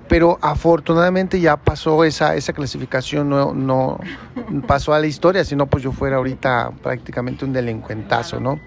pero 0.08 0.38
afortunadamente 0.42 1.40
ya 1.40 1.58
pasó 1.58 2.04
esa, 2.04 2.36
esa 2.36 2.54
clasificación, 2.54 3.30
no, 3.30 3.54
no 3.54 4.00
pasó 4.68 4.94
a 4.94 5.00
la 5.00 5.08
historia, 5.08 5.44
si 5.46 5.56
no 5.56 5.66
pues 5.68 5.84
yo 5.84 5.92
fuera 5.92 6.18
ahorita 6.18 6.72
prácticamente 6.84 7.46
un 7.46 7.54
delincuentazo, 7.54 8.40
¿no? 8.40 8.60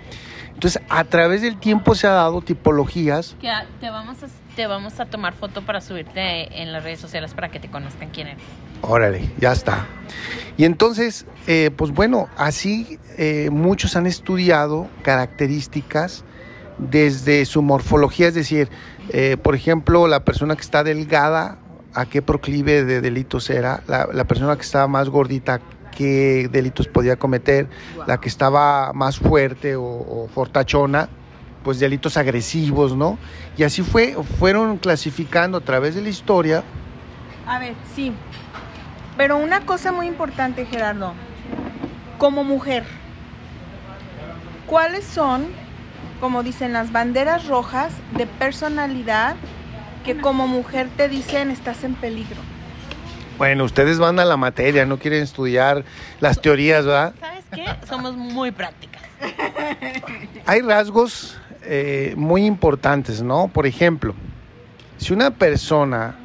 Entonces, 0.57 0.81
a 0.89 1.05
través 1.05 1.43
del 1.43 1.59
tiempo 1.59 1.95
se 1.95 2.07
ha 2.07 2.13
dado 2.13 2.41
tipologías 2.41 3.37
Que 3.43 3.53
te 3.79 3.91
vamos 3.91 4.23
a, 4.23 4.27
te 4.57 4.67
vamos 4.67 4.99
a 5.01 5.05
tomar 5.05 5.35
foto 5.35 5.61
para 5.61 5.83
subirte 5.83 6.63
en 6.63 6.73
las 6.73 6.83
redes 6.83 6.99
sociales 6.99 7.35
para 7.35 7.51
que 7.51 7.61
te 7.61 7.69
conozcan 7.69 8.09
quién 8.09 8.29
eres. 8.29 8.43
Órale, 8.81 9.29
ya 9.39 9.53
está. 9.53 9.85
Y 10.57 10.65
entonces, 10.65 11.27
eh, 11.47 11.71
pues 11.77 11.91
bueno, 11.91 12.31
así 12.39 12.99
eh, 13.19 13.51
muchos 13.53 13.97
han 13.97 14.07
estudiado 14.07 14.89
características 15.03 16.25
desde 16.79 17.45
su 17.45 17.61
morfología, 17.61 18.29
es 18.29 18.35
decir, 18.35 18.71
eh, 19.11 19.37
por 19.37 19.55
ejemplo, 19.55 20.09
la 20.09 20.25
persona 20.25 20.57
que 20.57 20.63
está 20.63 20.83
delgada, 20.83 21.59
a 21.93 22.07
qué 22.07 22.23
proclive 22.23 22.83
de 22.83 23.03
delitos 23.03 23.51
era, 23.51 23.83
la, 23.87 24.09
la 24.11 24.25
persona 24.25 24.57
que 24.57 24.63
estaba 24.63 24.87
más 24.89 25.11
gordita, 25.11 25.61
qué 25.97 26.49
delitos 26.53 26.87
podía 26.87 27.17
cometer, 27.17 27.69
la 28.07 28.19
que 28.19 28.29
estaba 28.29 28.93
más 28.93 29.19
fuerte 29.19 29.75
o, 29.75 29.83
o 29.83 30.29
fortachona, 30.33 31.09
pues 31.65 31.81
delitos 31.81 32.17
agresivos, 32.17 32.95
¿no? 32.95 33.19
Y 33.57 33.65
así 33.65 33.83
fue, 33.83 34.17
fueron 34.39 34.77
clasificando 34.77 35.59
a 35.59 35.61
través 35.63 35.97
de 35.97 36.03
la 36.03 36.09
historia 36.11 36.63
A 37.47 37.59
ver, 37.59 37.75
sí. 37.95 38.13
Pero 39.17 39.39
una 39.39 39.63
cosa 39.63 39.91
muy 39.91 40.07
importante, 40.07 40.67
Gerardo. 40.67 41.15
Como 42.19 42.45
mujer, 42.45 42.85
¿cuáles 44.67 45.05
son, 45.05 45.47
como 46.21 46.43
dicen, 46.43 46.73
las 46.73 46.93
banderas 46.93 47.47
rojas 47.47 47.93
de 48.17 48.27
personalidad 48.27 49.37
que 50.05 50.19
como 50.19 50.47
mujer 50.47 50.89
te 50.97 51.09
dicen 51.09 51.51
estás 51.51 51.83
en 51.83 51.95
peligro? 51.95 52.56
Bueno, 53.39 53.65
ustedes 53.65 53.99
van 53.99 54.19
a 54.19 54.25
la 54.25 54.37
materia, 54.37 54.87
no 54.87 54.99
quieren 54.99 55.23
estudiar 55.23 55.85
las 56.21 56.41
teorías, 56.41 56.87
¿verdad? 56.87 57.15
¿Sabes 57.21 57.45
qué? 57.53 57.87
Somos 57.87 58.17
muy 58.17 58.51
prácticas. 58.51 59.03
Hay 60.47 60.63
rasgos 60.63 61.37
eh, 61.63 62.15
muy 62.17 62.47
importantes, 62.47 63.23
¿no? 63.23 63.49
Por 63.49 63.67
ejemplo, 63.67 64.15
si 64.97 65.13
una 65.13 65.33
persona 65.33 66.17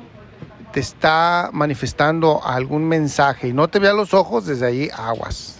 te 0.71 0.79
está 0.79 1.49
manifestando 1.51 2.41
algún 2.45 2.87
mensaje 2.87 3.49
y 3.49 3.53
no 3.53 3.67
te 3.67 3.79
ve 3.79 3.89
a 3.89 3.93
los 3.93 4.13
ojos, 4.13 4.45
desde 4.45 4.67
ahí 4.67 4.89
aguas, 4.95 5.59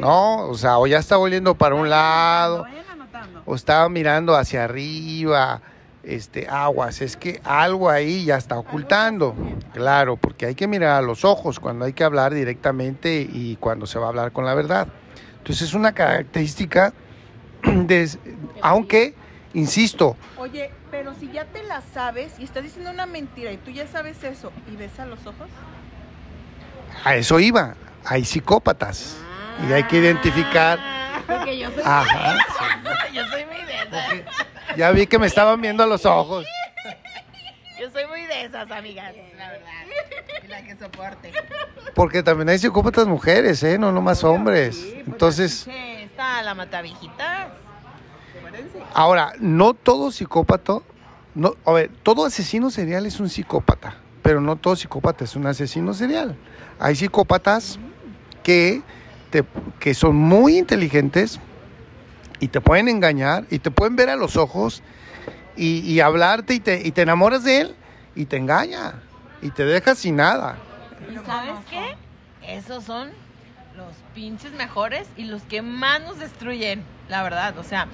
¿no? 0.00 0.48
O 0.48 0.54
sea, 0.54 0.78
o 0.78 0.86
ya 0.86 0.98
está 0.98 1.16
volviendo 1.16 1.56
para 1.56 1.74
un 1.74 1.90
lado, 1.90 2.66
o 3.46 3.56
estaba 3.56 3.88
mirando 3.88 4.36
hacia 4.36 4.64
arriba, 4.64 5.60
este, 6.06 6.46
aguas, 6.48 7.00
es 7.00 7.16
que 7.16 7.40
algo 7.44 7.90
ahí 7.90 8.24
ya 8.24 8.36
está 8.36 8.58
ocultando. 8.58 9.34
Claro, 9.72 10.16
porque 10.16 10.46
hay 10.46 10.54
que 10.54 10.66
mirar 10.66 10.98
a 10.98 11.02
los 11.02 11.24
ojos 11.24 11.60
cuando 11.60 11.84
hay 11.84 11.92
que 11.92 12.04
hablar 12.04 12.34
directamente 12.34 13.26
y 13.30 13.56
cuando 13.56 13.86
se 13.86 13.98
va 13.98 14.06
a 14.06 14.08
hablar 14.10 14.32
con 14.32 14.44
la 14.44 14.54
verdad. 14.54 14.88
Entonces 15.38 15.68
es 15.68 15.74
una 15.74 15.92
característica, 15.92 16.92
de, 17.62 18.08
aunque, 18.62 19.14
insisto, 19.52 20.16
Oye, 20.38 20.70
pero 20.90 21.14
si 21.14 21.30
ya 21.30 21.44
te 21.46 21.62
la 21.62 21.80
sabes 21.80 22.38
y 22.38 22.44
estás 22.44 22.62
diciendo 22.62 22.90
una 22.90 23.06
mentira 23.06 23.52
y 23.52 23.56
tú 23.56 23.70
ya 23.70 23.86
sabes 23.86 24.22
eso 24.24 24.52
y 24.70 24.76
ves 24.76 24.98
a 24.98 25.06
los 25.06 25.20
ojos. 25.26 25.48
a 27.04 27.16
eso 27.16 27.40
iba, 27.40 27.74
hay 28.04 28.24
psicópatas 28.24 29.16
y 29.68 29.72
hay 29.72 29.84
que 29.84 29.98
identificar. 29.98 30.78
Porque 31.26 31.58
yo 31.58 31.70
soy, 31.70 31.82
Ajá, 31.84 32.36
yo 33.12 33.26
soy 33.28 33.44
esas. 33.84 34.53
Ya 34.76 34.90
vi 34.92 35.06
que 35.06 35.18
me 35.18 35.26
estaban 35.26 35.60
viendo 35.60 35.82
a 35.82 35.86
los 35.86 36.04
ojos. 36.06 36.46
Yo 37.80 37.90
soy 37.90 38.06
muy 38.06 38.22
de 38.22 38.44
esas, 38.44 38.70
amigas, 38.70 39.14
la 39.36 39.50
verdad. 39.50 39.68
La 40.48 40.62
que 40.62 40.76
soporte. 40.76 41.32
Porque 41.94 42.22
también 42.22 42.48
hay 42.48 42.58
psicópatas 42.58 43.06
mujeres, 43.06 43.62
¿eh? 43.62 43.78
No 43.78 43.92
nomás 43.92 44.22
hombres. 44.24 44.94
Entonces, 45.06 45.64
Che, 45.64 46.04
está 46.04 46.42
la 46.42 46.54
mataviejitas. 46.54 47.48
ahora, 48.94 49.32
no 49.40 49.74
todo 49.74 50.10
psicópata, 50.12 50.78
no, 51.34 51.54
a 51.64 51.72
ver, 51.72 51.90
todo 52.02 52.24
asesino 52.24 52.70
serial 52.70 53.06
es 53.06 53.18
un 53.20 53.28
psicópata, 53.28 53.96
pero 54.22 54.40
no 54.40 54.56
todo 54.56 54.76
psicópata 54.76 55.24
es 55.24 55.34
un 55.36 55.46
asesino 55.46 55.94
serial. 55.94 56.36
Hay 56.78 56.94
psicópatas 56.94 57.78
que, 58.42 58.82
te- 59.30 59.44
que 59.80 59.94
son 59.94 60.14
muy 60.16 60.58
inteligentes 60.58 61.40
y 62.40 62.48
te 62.48 62.60
pueden 62.60 62.88
engañar 62.88 63.44
y 63.50 63.58
te 63.58 63.70
pueden 63.70 63.96
ver 63.96 64.10
a 64.10 64.16
los 64.16 64.36
ojos 64.36 64.82
y, 65.56 65.78
y 65.80 66.00
hablarte 66.00 66.54
y 66.54 66.60
te, 66.60 66.86
y 66.86 66.90
te 66.92 67.02
enamoras 67.02 67.44
de 67.44 67.60
él 67.62 67.74
y 68.16 68.26
te 68.26 68.36
engaña 68.36 68.94
y 69.42 69.50
te 69.50 69.64
deja 69.64 69.94
sin 69.94 70.16
nada. 70.16 70.56
¿Y 71.10 71.14
sabes 71.26 71.54
qué? 71.70 71.96
Esos 72.46 72.84
son 72.84 73.10
los 73.76 73.88
pinches 74.14 74.52
mejores 74.52 75.06
y 75.16 75.24
los 75.24 75.42
que 75.42 75.62
más 75.62 76.00
nos 76.02 76.18
destruyen, 76.18 76.82
la 77.08 77.22
verdad. 77.22 77.58
O 77.58 77.64
sea, 77.64 77.86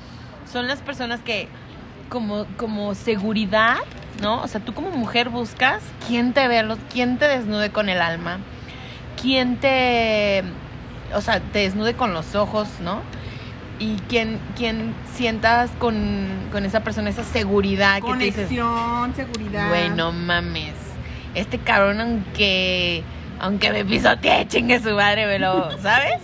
son 0.51 0.67
las 0.69 0.81
personas 0.81 1.21
que 1.21 1.49
como, 2.09 2.47
como 2.57 2.95
seguridad, 2.95 3.79
¿no? 4.21 4.43
O 4.43 4.49
sea, 4.49 4.61
tú 4.61 4.75
como 4.75 4.91
mujer 4.91 5.29
buscas 5.29 5.83
quién 6.09 6.33
te 6.33 6.49
ve, 6.49 6.63
los- 6.63 6.79
quién 6.93 7.19
te 7.19 7.27
desnude 7.29 7.71
con 7.71 7.89
el 7.89 8.01
alma, 8.03 8.39
quién 9.21 9.57
te, 9.59 10.43
o 11.15 11.21
sea, 11.21 11.41
te 11.41 11.61
desnude 11.61 11.95
con 11.95 12.13
los 12.13 12.35
ojos, 12.35 12.69
¿no? 12.81 13.01
Y 13.81 13.97
quién, 14.09 14.39
quién 14.57 14.95
sientas 15.15 15.71
con, 15.79 15.97
con 16.53 16.65
esa 16.65 16.81
persona 16.81 17.11
esa 17.11 17.25
seguridad 17.25 18.01
que 18.03 18.13
te 18.13 18.19
dices, 18.25 18.35
Conexión, 18.47 19.15
seguridad. 19.17 19.69
Güey, 19.71 19.89
no 19.91 20.13
mames. 20.13 20.75
Este 21.35 21.59
cabrón, 21.59 22.01
aunque 22.01 23.03
aunque 23.41 23.71
me 23.73 23.85
pisotee, 23.87 24.47
chingue 24.47 24.79
su 24.81 24.91
madre, 24.95 25.27
me 25.27 25.39
lo, 25.39 25.71
¿sabes? 25.83 26.21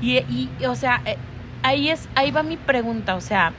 Y, 0.00 0.16
y, 0.16 0.48
o 0.66 0.74
sea, 0.74 1.02
eh, 1.04 1.18
ahí 1.62 1.90
es, 1.90 2.08
ahí 2.14 2.30
va 2.30 2.42
mi 2.42 2.56
pregunta, 2.56 3.14
o 3.16 3.20
sea, 3.20 3.52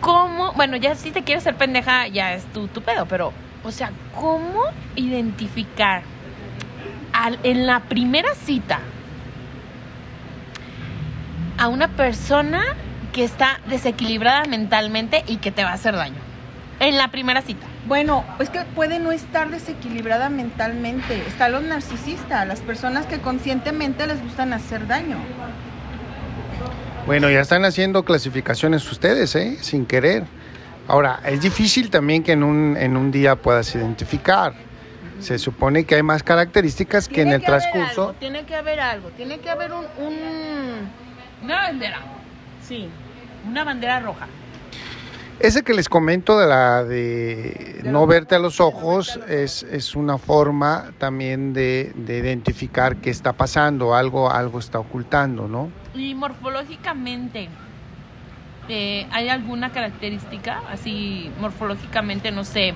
¿cómo? 0.00 0.52
Bueno, 0.52 0.76
ya 0.76 0.94
si 0.94 1.10
te 1.10 1.22
quieres 1.24 1.42
ser 1.44 1.56
pendeja, 1.56 2.06
ya 2.08 2.34
es 2.34 2.44
tu, 2.52 2.68
tu 2.68 2.82
pedo, 2.82 3.06
pero, 3.06 3.32
o 3.64 3.72
sea, 3.72 3.90
¿cómo 4.14 4.62
identificar 4.96 6.02
al- 7.12 7.38
en 7.42 7.66
la 7.66 7.80
primera 7.80 8.34
cita 8.36 8.78
a 11.58 11.68
una 11.68 11.88
persona 11.88 12.62
que 13.12 13.24
está 13.24 13.60
desequilibrada 13.68 14.44
mentalmente 14.44 15.24
y 15.26 15.36
que 15.36 15.50
te 15.50 15.64
va 15.64 15.70
a 15.70 15.74
hacer 15.74 15.94
daño? 15.94 16.16
En 16.80 16.96
la 16.96 17.08
primera 17.08 17.42
cita. 17.42 17.66
Bueno, 17.86 18.24
es 18.38 18.50
que 18.50 18.60
puede 18.76 18.98
no 18.98 19.12
estar 19.12 19.50
desequilibrada 19.50 20.28
mentalmente. 20.28 21.18
Están 21.26 21.52
los 21.52 21.62
narcisistas, 21.62 22.46
las 22.46 22.60
personas 22.60 23.06
que 23.06 23.18
conscientemente 23.18 24.06
les 24.06 24.22
gustan 24.22 24.52
hacer 24.52 24.86
daño. 24.86 25.16
Bueno, 27.06 27.30
ya 27.30 27.40
están 27.40 27.64
haciendo 27.64 28.04
clasificaciones 28.04 28.90
ustedes, 28.92 29.34
¿eh? 29.34 29.56
Sin 29.60 29.86
querer. 29.86 30.24
Ahora, 30.86 31.20
es 31.24 31.40
difícil 31.40 31.90
también 31.90 32.22
que 32.22 32.32
en 32.32 32.42
un, 32.42 32.76
en 32.76 32.96
un 32.96 33.10
día 33.10 33.36
puedas 33.36 33.74
identificar. 33.74 34.52
Se 35.18 35.38
supone 35.38 35.84
que 35.84 35.96
hay 35.96 36.02
más 36.02 36.22
características 36.22 37.08
que 37.08 37.22
en 37.22 37.32
el 37.32 37.42
transcurso. 37.42 38.14
tiene 38.20 38.44
que 38.44 38.54
haber 38.54 38.78
algo, 38.78 39.08
tiene 39.10 39.38
que 39.38 39.50
haber 39.50 39.72
un, 39.72 39.84
un... 39.98 41.07
Una 41.42 41.56
bandera. 41.62 41.98
Sí. 42.66 42.88
Una 43.46 43.64
bandera 43.64 44.00
roja. 44.00 44.26
Ese 45.40 45.62
que 45.62 45.72
les 45.72 45.88
comento 45.88 46.36
de 46.38 46.48
la 46.48 46.82
de 46.82 47.80
no 47.84 48.08
verte 48.08 48.34
a 48.34 48.40
los 48.40 48.58
ojos 48.60 49.20
es, 49.28 49.62
es 49.62 49.94
una 49.94 50.18
forma 50.18 50.90
también 50.98 51.52
de, 51.52 51.92
de 51.94 52.18
identificar 52.18 52.96
qué 52.96 53.10
está 53.10 53.32
pasando, 53.34 53.94
algo, 53.94 54.32
algo 54.32 54.58
está 54.58 54.80
ocultando, 54.80 55.46
¿no? 55.46 55.70
Y 55.94 56.16
morfológicamente, 56.16 57.48
eh, 58.68 59.06
¿hay 59.12 59.28
alguna 59.28 59.70
característica? 59.70 60.60
Así, 60.72 61.30
morfológicamente, 61.40 62.32
no 62.32 62.42
sé, 62.42 62.74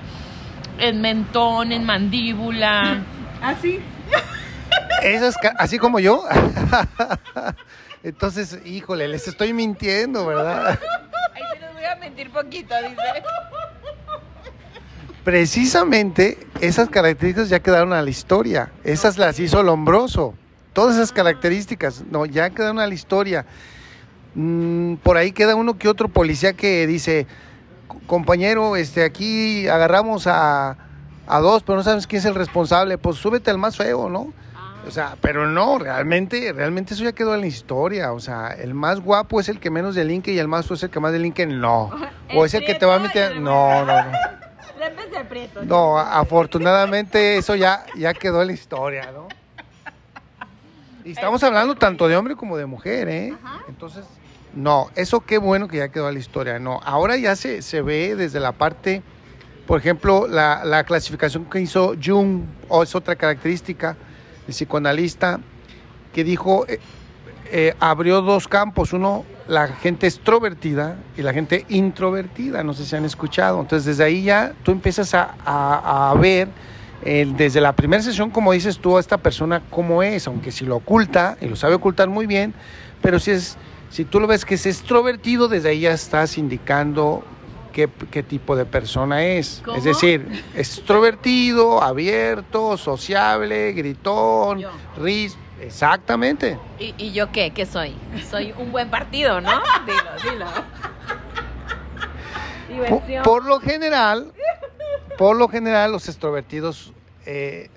en 0.79 1.01
mentón, 1.01 1.73
en 1.73 1.83
mandíbula. 1.83 3.03
¿Ah, 3.43 3.57
sí? 3.61 3.81
Esas, 5.03 5.37
ca- 5.37 5.57
así 5.59 5.79
como 5.81 5.99
yo. 5.99 6.23
Entonces, 8.03 8.59
híjole, 8.65 9.07
les 9.09 9.29
estoy 9.29 9.53
mintiendo, 9.53 10.27
¿verdad? 10.27 10.79
Ahí 11.35 11.43
se 11.55 11.61
les 11.61 11.73
voy 11.75 11.85
a 11.85 11.97
mentir 11.97 12.31
poquito, 12.33 12.75
dice. 12.83 12.97
Precisamente 15.25 16.39
esas 16.61 16.89
características 16.89 17.49
ya 17.49 17.61
quedaron 17.61 17.93
a 17.93 18.03
la 18.03 18.11
historia. 18.11 18.73
Esas 18.83 19.19
las 19.19 19.39
hizo 19.39 19.63
Lombroso. 19.63 20.35
Todas 20.73 20.97
esas 20.97 21.13
características, 21.13 22.03
no, 22.11 22.27
ya 22.27 22.51
quedaron 22.51 22.81
a 22.81 22.87
la 22.87 22.95
historia. 22.95 23.45
Mm, 24.35 24.95
por 24.97 25.17
ahí 25.19 25.31
queda 25.33 25.55
uno 25.55 25.79
que 25.79 25.89
otro 25.89 26.09
policía 26.09 26.55
que 26.55 26.87
dice, 26.87 27.27
"Co- 27.87 28.01
compañero, 28.07 28.75
este, 28.77 29.05
aquí 29.05 29.69
agarramos 29.69 30.27
a, 30.27 30.77
a 31.27 31.41
dos, 31.41 31.63
pero 31.63 31.77
no 31.77 31.85
sabes 31.85 32.07
quién 32.07 32.21
es 32.21 32.25
el 32.25 32.35
responsable. 32.35 32.99
Pues 32.99 33.17
súbete 33.19 33.51
al 33.51 33.59
más 33.59 33.77
feo, 33.77 34.09
¿no? 34.09 34.33
O 34.87 34.91
sea, 34.91 35.17
pero 35.21 35.47
no, 35.47 35.79
realmente, 35.79 36.53
realmente 36.53 36.95
eso 36.95 37.05
ya 37.05 37.13
quedó 37.13 37.35
en 37.35 37.43
la 37.43 37.47
historia. 37.47 38.13
O 38.13 38.21
sea, 38.21 38.49
el 38.49 38.75
más 38.75 39.01
guapo 39.01 39.41
es 39.41 39.49
el 39.49 39.61
que 39.61 39.71
menos 39.71 39.95
delinque 39.95 40.33
y 40.33 40.39
el 40.39 40.49
más 40.49 40.67
feo 40.67 40.75
es 40.75 40.83
el 40.83 40.91
que 40.91 41.01
más 41.01 41.13
delinque, 41.13 41.47
no. 41.47 41.91
O 42.35 42.47
es 42.47 42.55
el 42.55 42.65
que 42.65 42.75
te 42.75 42.87
va 42.87 42.95
a 42.95 42.99
meter, 42.99 43.39
no, 43.41 43.85
no, 43.85 44.05
no. 44.05 44.13
Prieto. 45.29 45.63
No, 45.65 45.99
afortunadamente 45.99 47.37
eso 47.37 47.55
ya, 47.55 47.87
ya 47.97 48.13
quedó 48.13 48.41
en 48.43 48.49
la 48.49 48.53
historia, 48.55 49.13
¿no? 49.13 49.29
Y 51.05 51.13
estamos 51.13 51.43
hablando 51.43 51.75
tanto 51.75 52.09
de 52.09 52.17
hombre 52.17 52.35
como 52.35 52.57
de 52.57 52.67
mujer, 52.67 53.09
¿eh? 53.09 53.35
Entonces, 53.69 54.05
no, 54.55 54.91
eso 54.97 55.21
qué 55.21 55.39
bueno 55.39 55.69
que 55.69 55.79
ya 55.79 55.89
quedó 55.89 56.09
en 56.09 56.15
la 56.15 56.21
historia, 56.21 56.59
no. 56.59 56.81
Ahora 56.85 57.17
ya 57.17 57.37
se, 57.37 57.63
se 57.63 57.83
ve 57.83 58.17
desde 58.17 58.41
la 58.41 58.53
parte, 58.53 59.03
por 59.67 59.79
ejemplo, 59.79 60.27
la, 60.27 60.65
la 60.65 60.85
clasificación 60.85 61.45
que 61.45 61.61
hizo 61.61 61.95
Jung, 62.03 62.43
o 62.69 62.83
es 62.83 62.95
otra 62.95 63.17
característica, 63.17 63.97
psicoanalista, 64.53 65.41
que 66.15 66.25
dijo, 66.25 66.67
eh, 66.69 66.79
eh, 67.51 67.75
abrió 67.81 68.23
dos 68.23 68.49
campos, 68.49 68.93
uno, 68.93 69.25
la 69.49 69.69
gente 69.69 70.07
extrovertida 70.07 70.97
y 71.17 71.23
la 71.23 71.33
gente 71.33 71.67
introvertida, 71.69 72.63
no 72.63 72.73
sé 72.75 72.85
si 72.87 72.97
han 72.97 73.05
escuchado. 73.05 73.61
Entonces, 73.61 73.85
desde 73.87 74.05
ahí 74.05 74.23
ya 74.23 74.53
tú 74.63 74.71
empiezas 74.73 75.13
a, 75.15 75.35
a- 75.45 76.15
ver, 76.15 76.49
desde 77.05 77.61
la 77.61 77.73
primera 77.75 78.01
sesión, 78.03 78.31
como 78.31 78.53
dices 78.53 78.79
tú, 78.79 78.97
a 78.97 79.01
esta 79.01 79.19
persona 79.19 79.61
cómo 79.71 80.05
es, 80.05 80.29
aunque 80.29 80.53
si 80.53 80.65
lo 80.65 80.77
oculta, 80.77 81.37
y 81.41 81.47
lo 81.47 81.57
sabe 81.57 81.75
ocultar 81.75 82.09
muy 82.09 82.27
bien, 82.27 82.55
pero 83.03 83.19
si, 83.19 83.33
es, 83.33 83.57
si 83.91 84.05
tú 84.05 84.21
lo 84.21 84.29
ves 84.29 84.45
que 84.45 84.55
es 84.55 84.65
extrovertido, 84.67 85.49
desde 85.49 85.71
ahí 85.71 85.81
ya 85.81 85.93
estás 85.93 86.39
indicando 86.39 87.25
qué, 87.73 87.89
qué 88.11 88.23
tipo 88.23 88.55
de 88.55 88.65
persona 88.65 89.25
es. 89.25 89.63
¿Cómo? 89.65 89.77
Es 89.77 89.85
decir, 89.85 90.45
extrovertido, 90.55 91.83
abierto, 91.83 92.77
sociable, 92.77 93.73
gritón, 93.73 94.61
Yo. 94.61 94.71
ris. 94.99 95.37
Exactamente. 95.61 96.59
¿Y, 96.79 96.95
¿Y 96.99 97.13
yo 97.13 97.31
qué? 97.31 97.53
¿Qué 97.53 97.67
soy? 97.67 97.95
Soy 98.29 98.53
un 98.59 98.73
buen 98.73 98.91
partido, 98.91 99.41
¿no? 99.41 99.51
Dilo, 99.87 100.47
dilo. 103.07 103.23
Por 103.23 103.45
lo 103.45 103.61
general, 103.61 104.33
por 105.19 105.37
lo 105.37 105.49
general 105.49 105.93
los 105.93 106.09
extrovertidos 106.09 106.93
eh, 107.27 107.71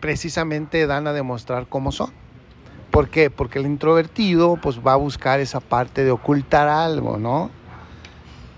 precisamente 0.00 0.86
dan 0.86 1.06
a 1.06 1.12
demostrar 1.12 1.66
cómo 1.68 1.92
son. 1.92 2.10
¿Por 2.90 3.08
qué? 3.08 3.30
Porque 3.30 3.58
el 3.60 3.66
introvertido 3.66 4.56
pues 4.56 4.80
va 4.84 4.94
a 4.94 4.96
buscar 4.96 5.40
esa 5.40 5.60
parte 5.60 6.02
de 6.04 6.10
ocultar 6.10 6.68
algo, 6.68 7.18
¿no? 7.18 7.50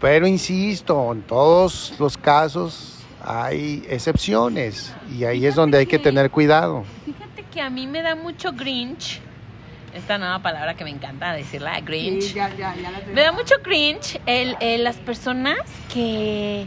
Pero 0.02 0.26
insisto, 0.26 1.12
en 1.12 1.22
todos 1.22 1.94
los 1.98 2.18
casos 2.18 2.98
hay 3.24 3.84
excepciones 3.88 4.92
y 5.16 5.24
ahí 5.24 5.46
es 5.46 5.54
donde 5.54 5.78
hay 5.78 5.86
que 5.86 5.98
tener 5.98 6.28
cuidado. 6.30 6.84
Fíjate 7.06 7.44
que 7.44 7.60
a 7.62 7.70
mí 7.70 7.86
me 7.86 8.02
da 8.02 8.14
mucho 8.16 8.52
grinch. 8.52 9.20
Esta 9.94 10.18
nueva 10.18 10.40
palabra 10.40 10.74
que 10.74 10.84
me 10.84 10.90
encanta 10.90 11.32
decirla, 11.32 11.78
grinch. 11.80 12.22
Sí, 12.24 12.34
ya, 12.34 12.48
ya, 12.56 12.74
ya 12.74 12.90
la 12.90 12.98
Me 13.14 13.20
da 13.22 13.30
mucho 13.32 13.54
cringe 13.62 14.20
el, 14.26 14.56
el- 14.60 14.82
las 14.84 14.96
personas 14.96 15.58
que, 15.92 16.66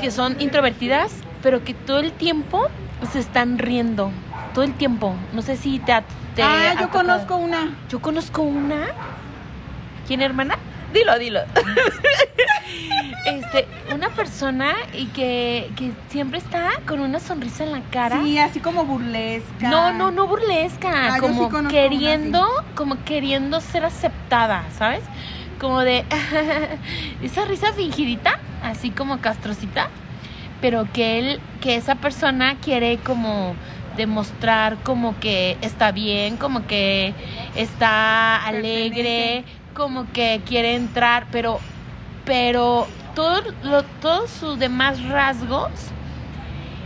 que 0.00 0.10
son 0.10 0.40
introvertidas, 0.40 1.12
pero 1.42 1.62
que 1.62 1.74
todo 1.74 1.98
el 1.98 2.12
tiempo 2.12 2.68
se 3.12 3.18
están 3.18 3.58
riendo. 3.58 4.10
Todo 4.54 4.64
el 4.64 4.72
tiempo. 4.74 5.14
No 5.34 5.42
sé 5.42 5.56
si 5.56 5.78
te 5.80 5.92
Ah, 5.92 6.02
ha 6.38 6.74
yo 6.74 6.86
tocado. 6.86 6.90
conozco 7.04 7.36
una. 7.36 7.76
Yo 7.90 8.00
conozco 8.00 8.42
una. 8.42 8.86
¿Quién, 10.06 10.22
hermana? 10.22 10.56
Dilo, 10.92 11.18
dilo. 11.18 11.40
este, 13.26 13.66
una 13.94 14.08
persona 14.10 14.74
y 14.92 15.06
que, 15.06 15.70
que 15.76 15.92
siempre 16.08 16.38
está 16.38 16.70
con 16.86 17.00
una 17.00 17.20
sonrisa 17.20 17.64
en 17.64 17.72
la 17.72 17.80
cara. 17.90 18.20
Sí, 18.22 18.38
así 18.38 18.60
como 18.60 18.84
burlesca. 18.84 19.68
No, 19.68 19.92
no, 19.92 20.10
no 20.10 20.26
burlesca, 20.26 21.14
Ah, 21.14 21.18
como 21.20 21.50
sí 21.50 21.66
queriendo, 21.68 22.46
como 22.74 23.02
queriendo 23.04 23.60
ser 23.60 23.84
aceptada, 23.84 24.64
¿sabes? 24.76 25.02
Como 25.60 25.80
de 25.80 26.04
esa 27.22 27.44
risa 27.44 27.72
fingidita, 27.72 28.38
así 28.62 28.90
como 28.90 29.20
castrocita, 29.20 29.88
pero 30.60 30.88
que 30.92 31.18
él, 31.18 31.40
que 31.60 31.76
esa 31.76 31.96
persona 31.96 32.56
quiere 32.60 32.98
como 32.98 33.54
demostrar 33.96 34.76
como 34.82 35.18
que 35.20 35.58
está 35.60 35.92
bien, 35.92 36.36
como 36.36 36.66
que 36.66 37.12
está 37.54 38.44
alegre, 38.46 39.44
como 39.74 40.10
que 40.12 40.40
quiere 40.46 40.74
entrar, 40.74 41.26
pero, 41.32 41.60
pero 42.24 42.86
todo 43.14 43.40
lo- 43.62 43.82
todos 44.00 44.30
sus 44.30 44.58
demás 44.58 45.02
rasgos 45.04 45.70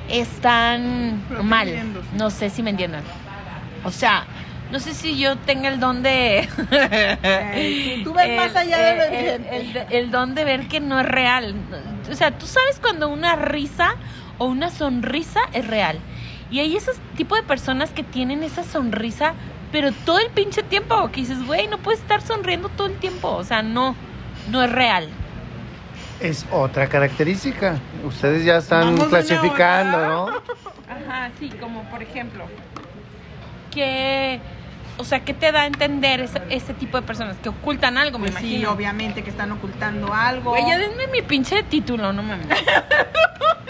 están 0.08 1.22
mal. 1.42 1.68
No 2.16 2.30
sé 2.30 2.50
si 2.50 2.62
me 2.62 2.70
entiendan. 2.70 3.02
O 3.84 3.90
sea, 3.90 4.24
no 4.70 4.80
sé 4.80 4.94
si 4.94 5.18
yo 5.18 5.36
tenga 5.36 5.68
el 5.68 5.80
don 5.80 6.02
de... 6.02 6.48
Tú- 8.04 8.12
ves 8.14 8.36
más 8.36 8.56
allá 8.56 8.78
de 8.78 8.96
lo 8.96 9.04
el- 9.04 9.46
el- 9.46 9.86
el 9.90 10.10
don 10.10 10.34
de 10.34 10.44
ver 10.44 10.68
que 10.68 10.80
no 10.80 11.00
es 11.00 11.06
real. 11.06 11.54
O 12.10 12.14
sea, 12.14 12.30
tú 12.32 12.46
sabes 12.46 12.78
cuando 12.80 13.08
una 13.08 13.36
risa 13.36 13.94
o 14.38 14.46
una 14.46 14.70
sonrisa 14.70 15.40
es 15.52 15.66
real. 15.66 15.98
Y 16.50 16.60
hay 16.60 16.76
esos 16.76 16.96
tipo 17.16 17.34
de 17.36 17.42
personas 17.42 17.90
que 17.90 18.02
tienen 18.02 18.42
esa 18.42 18.62
sonrisa, 18.64 19.34
pero 19.74 19.90
todo 19.90 20.20
el 20.20 20.30
pinche 20.30 20.62
tiempo. 20.62 21.10
Que 21.10 21.22
dices, 21.22 21.44
güey, 21.44 21.66
no 21.66 21.78
puedes 21.78 21.98
estar 22.00 22.22
sonriendo 22.22 22.68
todo 22.68 22.87
el 22.87 22.94
tiempo. 22.94 23.30
O 23.30 23.42
sea, 23.42 23.60
no, 23.60 23.96
no 24.48 24.62
es 24.62 24.70
real. 24.70 25.08
Es 26.20 26.46
otra 26.52 26.87
característica. 26.87 27.80
Ustedes 28.04 28.44
ya 28.44 28.58
están 28.58 28.94
Vamos 28.94 29.08
clasificando, 29.08 29.98
¿no? 30.06 30.28
Ajá, 30.28 31.32
sí, 31.40 31.50
como 31.60 31.82
por 31.90 32.04
ejemplo, 32.04 32.44
que, 33.72 34.38
o 34.96 35.02
sea, 35.02 35.24
¿qué 35.24 35.34
te 35.34 35.50
da 35.50 35.62
a 35.62 35.66
entender 35.66 36.20
ese, 36.20 36.40
ese 36.50 36.72
tipo 36.72 36.96
de 36.96 37.04
personas 37.04 37.37
que 37.38 37.48
ocultan 37.48 37.98
algo, 37.98 38.20
me 38.20 38.28
Pues 38.30 38.38
sí, 38.42 38.50
imagino? 38.50 38.70
obviamente 38.70 39.24
que 39.24 39.30
están 39.30 39.50
ocultando 39.50 40.14
algo. 40.14 40.50
Güey, 40.50 40.68
ya 40.68 40.78
denme 40.78 41.08
mi 41.08 41.22
pinche 41.22 41.64
título, 41.64 42.12
no 42.12 42.22
mames. 42.22 42.46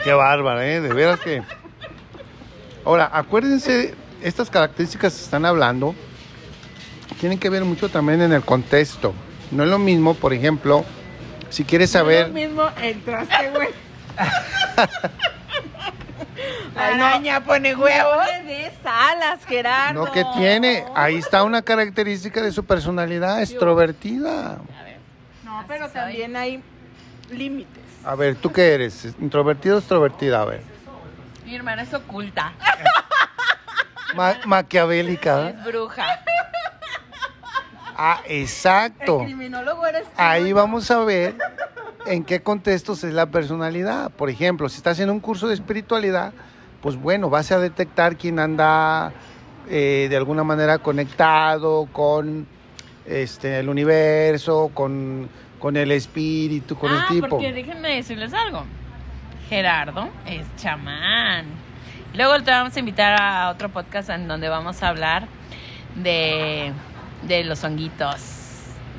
Qué 0.04 0.12
bárbara, 0.12 0.66
¿eh? 0.66 0.82
De 0.82 0.92
veras 0.92 1.18
que... 1.20 1.42
Ahora, 2.84 3.08
acuérdense, 3.10 3.94
estas 4.24 4.48
características 4.50 5.14
que 5.14 5.22
están 5.22 5.44
hablando 5.44 5.94
tienen 7.20 7.38
que 7.38 7.50
ver 7.50 7.64
mucho 7.64 7.88
también 7.90 8.22
en 8.22 8.32
el 8.32 8.42
contexto. 8.42 9.14
No 9.50 9.64
es 9.64 9.68
lo 9.68 9.78
mismo, 9.78 10.14
por 10.14 10.32
ejemplo, 10.32 10.84
Si 11.50 11.64
quieres 11.64 11.92
Lo 11.92 12.00
saber, 12.00 12.30
mismo 12.30 12.64
entraste, 12.82 13.50
güey. 13.50 13.68
La 16.74 16.86
araña 16.88 17.44
pone 17.44 17.76
huevos. 17.76 18.26
No 18.82 18.90
alas, 18.90 19.44
Gerardo. 19.46 20.04
no 20.06 20.12
que 20.12 20.24
tiene, 20.36 20.84
ahí 20.94 21.16
está 21.16 21.44
una 21.44 21.62
característica 21.62 22.42
de 22.42 22.50
su 22.50 22.64
personalidad 22.64 23.40
extrovertida. 23.40 24.58
No, 25.44 25.64
pero 25.68 25.88
también 25.90 26.34
hay 26.34 26.62
límites. 27.30 27.82
A 28.04 28.14
ver, 28.14 28.34
¿tú 28.36 28.50
qué 28.50 28.74
eres? 28.74 29.14
¿Introvertido 29.20 29.76
o 29.76 29.78
extrovertida? 29.78 30.42
A 30.42 30.44
ver. 30.46 30.62
Mi 31.44 31.54
hermana 31.54 31.82
es 31.82 31.94
oculta. 31.94 32.52
Ma- 34.14 34.38
maquiavélica. 34.46 35.50
Es 35.50 35.64
bruja. 35.64 36.04
Ah, 37.96 38.20
exacto. 38.26 39.20
El 39.20 39.26
criminólogo 39.26 39.86
eres 39.86 40.04
tú. 40.04 40.10
Ahí 40.16 40.52
vamos 40.52 40.90
a 40.90 40.98
ver 41.04 41.36
en 42.06 42.24
qué 42.24 42.42
contextos 42.42 43.04
es 43.04 43.14
la 43.14 43.26
personalidad. 43.26 44.10
Por 44.10 44.30
ejemplo, 44.30 44.68
si 44.68 44.78
estás 44.78 44.98
en 45.00 45.10
un 45.10 45.20
curso 45.20 45.46
de 45.46 45.54
espiritualidad, 45.54 46.32
pues 46.82 46.96
bueno, 46.96 47.30
vas 47.30 47.52
a 47.52 47.58
detectar 47.58 48.16
quién 48.16 48.38
anda 48.38 49.12
eh, 49.68 50.08
de 50.10 50.16
alguna 50.16 50.42
manera 50.44 50.78
conectado 50.78 51.88
con 51.92 52.46
este, 53.06 53.60
el 53.60 53.68
universo, 53.68 54.70
con, 54.74 55.28
con 55.58 55.76
el 55.76 55.92
espíritu, 55.92 56.76
con 56.76 56.90
ah, 56.92 57.06
el 57.08 57.14
tipo. 57.14 57.28
porque 57.28 57.52
déjenme 57.52 57.94
decirles 57.96 58.34
algo. 58.34 58.64
Gerardo 59.48 60.08
es 60.26 60.44
chamán. 60.56 61.63
Luego 62.14 62.40
te 62.44 62.50
vamos 62.52 62.76
a 62.76 62.78
invitar 62.78 63.20
a 63.20 63.50
otro 63.50 63.70
podcast 63.70 64.08
en 64.08 64.28
donde 64.28 64.48
vamos 64.48 64.82
a 64.84 64.88
hablar 64.88 65.26
de, 65.96 66.72
de 67.26 67.42
los 67.42 67.64
honguitos. 67.64 68.20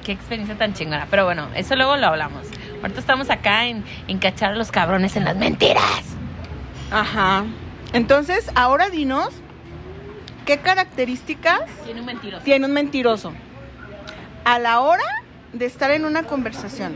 Qué 0.04 0.12
experiencia 0.12 0.58
tan 0.58 0.74
chingona. 0.74 1.08
Pero 1.10 1.24
bueno, 1.24 1.48
eso 1.56 1.78
luego 1.78 1.96
lo 1.96 2.08
hablamos. 2.08 2.46
Ahorita 2.82 3.00
estamos 3.00 3.30
acá 3.30 3.68
en, 3.68 3.86
en 4.10 4.20
cachar 4.20 4.52
a 4.52 4.56
los 4.56 4.70
cabrones 4.70 5.16
en 5.16 5.24
las 5.24 5.38
mentiras. 5.38 6.04
Ajá. 6.92 7.46
Entonces, 7.94 8.52
ahora 8.54 8.90
dinos, 8.90 9.30
¿qué 10.46 10.58
características 10.58 11.62
Tiene 11.86 12.02
un 12.02 12.06
mentiroso. 12.08 12.44
tiene 12.44 12.66
un 12.66 12.74
mentiroso 12.74 13.34
a 14.44 14.60
la 14.60 14.82
hora 14.82 15.04
de 15.54 15.66
estar 15.66 15.90
en 15.92 16.04
una 16.04 16.24
conversación? 16.24 16.94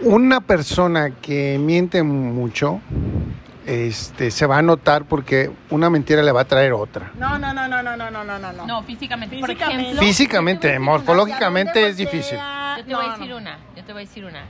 Una 0.00 0.40
persona 0.40 1.10
que 1.10 1.58
miente 1.58 2.02
mucho 2.02 2.80
este, 3.66 4.30
se 4.30 4.46
va 4.46 4.58
a 4.58 4.62
notar 4.62 5.04
porque 5.04 5.50
una 5.70 5.90
mentira 5.90 6.22
le 6.22 6.32
va 6.32 6.42
a 6.42 6.44
traer 6.44 6.72
otra. 6.72 7.10
No, 7.18 7.38
no, 7.38 7.52
no, 7.52 7.66
no, 7.68 7.82
no, 7.82 7.96
no, 7.96 8.10
no, 8.10 8.24
no, 8.24 8.38
no. 8.52 8.66
No, 8.66 8.82
físicamente. 8.84 9.36
Físicamente. 9.36 9.64
Por 9.66 9.80
ejemplo, 9.82 10.02
Físicamente, 10.02 10.74
a 10.76 10.80
morfológicamente 10.80 11.80
¿Dónde 11.80 11.90
es 11.90 11.96
difícil. 11.96 12.38
Yo 12.78 12.84
te 12.84 12.94
voy 12.94 13.06
a 13.06 13.12
decir 13.12 13.28
no. 13.30 13.36
una, 13.38 13.58
yo 13.76 13.84
te 13.84 13.92
voy 13.92 14.02
a 14.02 14.06
decir 14.06 14.24
una. 14.24 14.42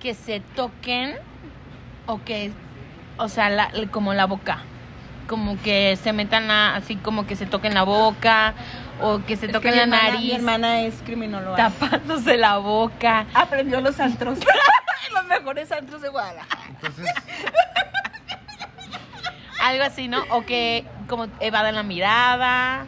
Que 0.00 0.14
se 0.14 0.40
toquen 0.56 1.16
o 2.06 2.22
que, 2.24 2.50
o 3.18 3.28
sea, 3.28 3.50
la- 3.50 3.70
como 3.90 4.14
la 4.14 4.24
boca. 4.26 4.58
Como 5.28 5.60
que 5.62 5.96
se 6.02 6.12
metan 6.12 6.48
la- 6.48 6.74
así 6.76 6.96
como 6.96 7.26
que 7.26 7.36
se 7.36 7.46
toquen 7.46 7.74
la 7.74 7.82
boca 7.82 8.54
o 9.02 9.20
que 9.26 9.36
se 9.36 9.46
Es 9.46 9.52
toquen 9.52 9.72
que 9.72 9.76
la 9.80 9.86
mi 9.86 9.92
hermana- 9.94 10.12
nariz 10.12 10.24
Mi 10.30 10.32
hermana 10.34 10.80
es 10.82 10.94
criminóloga. 11.04 11.56
tapándose 11.56 12.36
la 12.36 12.56
boca. 12.56 13.26
Aprendió 13.34 13.80
los 13.80 14.00
antros. 14.00 14.38
los 15.12 15.24
mejores 15.26 15.70
antros 15.72 16.00
de 16.00 16.08
Guadalajara. 16.08 16.70
Algo 19.60 19.84
así, 19.84 20.08
¿no? 20.08 20.22
O 20.30 20.42
que 20.42 20.84
como 21.08 21.26
evaden 21.40 21.74
la 21.74 21.82
mirada. 21.82 22.86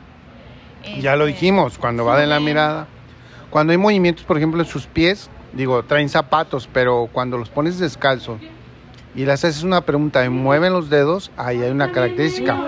Ya 1.00 1.16
lo 1.16 1.26
este, 1.26 1.34
dijimos, 1.34 1.78
cuando 1.78 2.04
va 2.04 2.18
de 2.18 2.26
la 2.26 2.40
mirada. 2.40 2.86
Cuando 3.50 3.72
hay 3.72 3.76
movimientos, 3.78 4.24
por 4.24 4.36
ejemplo, 4.38 4.62
en 4.62 4.68
sus 4.68 4.86
pies, 4.86 5.28
digo, 5.52 5.82
traen 5.84 6.08
zapatos, 6.08 6.68
pero 6.72 7.08
cuando 7.12 7.36
los 7.38 7.50
pones 7.50 7.78
descalzos 7.78 8.40
y 9.14 9.26
les 9.26 9.44
haces 9.44 9.62
una 9.62 9.82
pregunta 9.82 10.24
y 10.24 10.30
mueven 10.30 10.72
los 10.72 10.88
dedos, 10.88 11.30
ahí 11.36 11.60
hay 11.62 11.70
una 11.70 11.92
característica. 11.92 12.58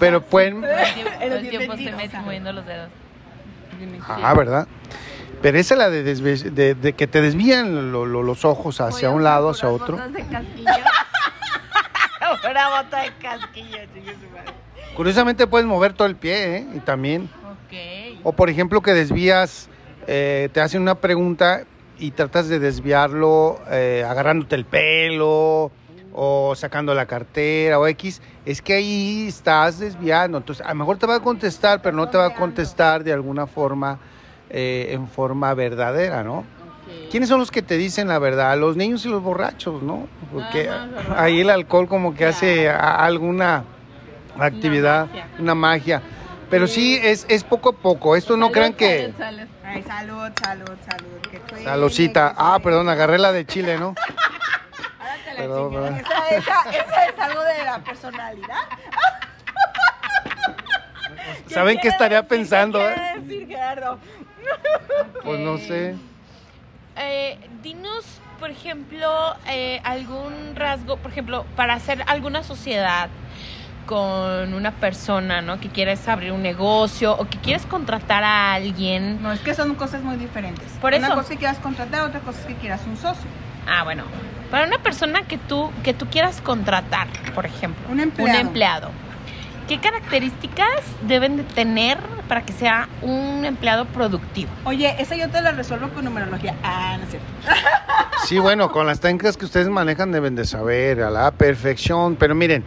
Pero 0.00 0.22
pueden... 0.22 0.60
Todo 0.62 0.70
el 0.72 0.92
tiempo, 0.94 1.10
todo 1.12 1.22
el 1.22 1.32
Eres 1.32 1.40
bien 1.42 1.50
tiempo 1.50 1.76
se 1.76 1.82
mentirosa. 1.84 1.96
mete 1.96 2.18
moviendo 2.20 2.52
los 2.52 2.66
dedos. 2.66 2.88
Ah, 4.08 4.34
¿verdad? 4.34 4.66
Pero 5.40 5.58
esa 5.58 5.74
es 5.74 5.78
la 5.78 5.90
de, 5.90 6.04
desvi- 6.04 6.50
de, 6.50 6.74
de 6.74 6.92
que 6.92 7.06
te 7.06 7.20
desvían 7.22 7.92
lo- 7.92 8.06
lo- 8.06 8.22
los 8.22 8.44
ojos 8.44 8.80
hacia 8.80 9.10
un 9.10 9.22
lado, 9.24 9.50
hacia 9.50 9.68
otro. 9.68 9.96
De. 9.96 10.24
Una 12.50 12.82
bota 12.82 13.02
de 13.02 13.12
casquillo, 13.20 13.78
chingue 13.94 14.12
su 14.14 14.30
madre. 14.34 14.52
Curiosamente 14.96 15.46
puedes 15.46 15.66
mover 15.66 15.92
todo 15.92 16.06
el 16.06 16.16
pie, 16.16 16.56
¿eh? 16.56 16.66
Y 16.74 16.80
también. 16.80 17.30
Ok. 17.44 18.20
O 18.22 18.32
por 18.32 18.50
ejemplo 18.50 18.82
que 18.82 18.92
desvías, 18.92 19.68
eh, 20.06 20.48
te 20.52 20.60
hacen 20.60 20.82
una 20.82 20.96
pregunta 20.96 21.64
y 21.98 22.10
tratas 22.10 22.48
de 22.48 22.58
desviarlo 22.58 23.60
eh, 23.70 24.04
agarrándote 24.08 24.54
el 24.56 24.64
pelo 24.64 25.70
o 26.12 26.54
sacando 26.56 26.94
la 26.94 27.06
cartera 27.06 27.78
o 27.78 27.86
X. 27.86 28.20
Es 28.44 28.60
que 28.60 28.74
ahí 28.74 29.26
estás 29.28 29.78
desviando. 29.78 30.38
Entonces 30.38 30.64
a 30.66 30.70
lo 30.70 30.74
mejor 30.76 30.98
te 30.98 31.06
va 31.06 31.16
a 31.16 31.20
contestar, 31.20 31.80
pero 31.80 31.96
no 31.96 32.08
te 32.08 32.18
va 32.18 32.26
a 32.26 32.34
contestar 32.34 33.04
de 33.04 33.12
alguna 33.12 33.46
forma, 33.46 33.98
eh, 34.50 34.88
en 34.90 35.08
forma 35.08 35.54
verdadera, 35.54 36.22
¿no? 36.22 36.44
¿Quiénes 37.10 37.28
son 37.28 37.38
los 37.40 37.50
que 37.50 37.62
te 37.62 37.76
dicen 37.76 38.08
la 38.08 38.18
verdad? 38.18 38.56
Los 38.58 38.76
niños 38.76 39.04
y 39.04 39.08
los 39.08 39.22
borrachos, 39.22 39.82
¿no? 39.82 40.08
Porque 40.32 40.64
¿verdad? 40.64 41.14
ahí 41.16 41.40
el 41.40 41.50
alcohol 41.50 41.86
como 41.88 42.14
que 42.14 42.26
hace 42.26 42.70
alguna 42.70 43.64
actividad, 44.38 45.06
magia. 45.06 45.28
una 45.38 45.54
magia. 45.54 46.02
Pero 46.48 46.66
sí, 46.66 46.98
es, 47.02 47.24
es 47.28 47.44
poco 47.44 47.70
a 47.70 47.72
poco. 47.72 48.14
Esto 48.16 48.36
no 48.36 48.46
Salud, 48.46 48.54
crean 48.54 48.72
que... 48.74 49.12
salud, 49.16 49.18
salud. 49.18 49.48
Ay, 49.64 49.82
salud, 49.82 50.30
salud, 50.42 50.78
salud. 50.88 51.20
Que 51.30 51.38
truene, 51.38 51.64
Saludcita. 51.64 52.28
que 52.30 52.34
Ah, 52.38 52.58
perdón, 52.62 52.88
agarré 52.90 53.18
la 53.18 53.32
de 53.32 53.46
Chile, 53.46 53.78
¿no? 53.78 53.94
La 55.28 55.36
Perdón, 55.36 55.72
perdón. 55.72 55.96
Esa, 55.96 56.28
esa, 56.28 56.70
esa 56.70 57.04
es 57.06 57.18
algo 57.18 57.42
de 57.42 57.64
la 57.64 57.78
personalidad. 57.78 58.56
¿Saben 61.48 61.78
qué 61.80 61.88
estaría 61.88 62.22
decir? 62.22 62.28
pensando? 62.38 62.78
¿Qué 62.78 62.94
eh? 62.94 63.20
decir, 63.20 63.48
Gerardo? 63.48 63.98
Pues 65.24 65.40
no 65.40 65.56
sé. 65.58 65.94
Eh, 66.96 67.38
dinos, 67.62 68.04
por 68.38 68.50
ejemplo, 68.50 69.08
eh, 69.46 69.80
algún 69.84 70.54
rasgo, 70.54 70.96
por 70.96 71.10
ejemplo, 71.10 71.46
para 71.56 71.74
hacer 71.74 72.04
alguna 72.06 72.42
sociedad 72.42 73.08
con 73.86 74.54
una 74.54 74.70
persona, 74.72 75.42
¿no? 75.42 75.58
Que 75.60 75.68
quieres 75.68 76.06
abrir 76.08 76.32
un 76.32 76.42
negocio 76.42 77.16
o 77.16 77.28
que 77.28 77.38
quieres 77.38 77.66
contratar 77.66 78.22
a 78.24 78.54
alguien. 78.54 79.22
No, 79.22 79.32
es 79.32 79.40
que 79.40 79.54
son 79.54 79.74
cosas 79.74 80.02
muy 80.02 80.16
diferentes. 80.16 80.66
Por 80.80 80.94
Una 80.94 81.06
eso. 81.06 81.16
cosa 81.16 81.28
que 81.30 81.36
quieras 81.38 81.58
contratar, 81.58 82.02
otra 82.02 82.20
cosa 82.20 82.40
es 82.40 82.46
que 82.46 82.54
quieras 82.54 82.80
un 82.86 82.96
socio. 82.96 83.28
Ah, 83.66 83.84
bueno. 83.84 84.04
Para 84.50 84.66
una 84.66 84.78
persona 84.78 85.22
que 85.22 85.38
tú, 85.38 85.70
que 85.82 85.94
tú 85.94 86.06
quieras 86.06 86.40
contratar, 86.40 87.08
por 87.34 87.46
ejemplo. 87.46 87.82
Un 87.90 88.00
empleado. 88.00 88.30
Un 88.40 88.46
empleado. 88.46 88.90
¿Qué 89.68 89.78
características 89.80 90.80
deben 91.02 91.36
de 91.36 91.44
tener 91.44 91.98
para 92.28 92.42
que 92.44 92.52
sea 92.52 92.88
un 93.00 93.44
empleado 93.44 93.84
productivo? 93.86 94.50
Oye, 94.64 94.94
esa 95.00 95.16
yo 95.16 95.30
te 95.30 95.40
la 95.40 95.52
resuelvo 95.52 95.88
con 95.90 96.04
numerología. 96.04 96.54
Ah, 96.62 96.96
no 96.98 97.04
es 97.04 97.10
cierto. 97.10 97.26
Sí, 98.26 98.38
bueno, 98.38 98.70
con 98.70 98.86
las 98.86 99.00
técnicas 99.00 99.36
que 99.36 99.44
ustedes 99.44 99.68
manejan 99.68 100.12
deben 100.12 100.36
de 100.36 100.44
saber 100.46 101.02
a 101.02 101.10
la 101.10 101.32
perfección. 101.32 102.14
Pero 102.14 102.36
miren, 102.36 102.62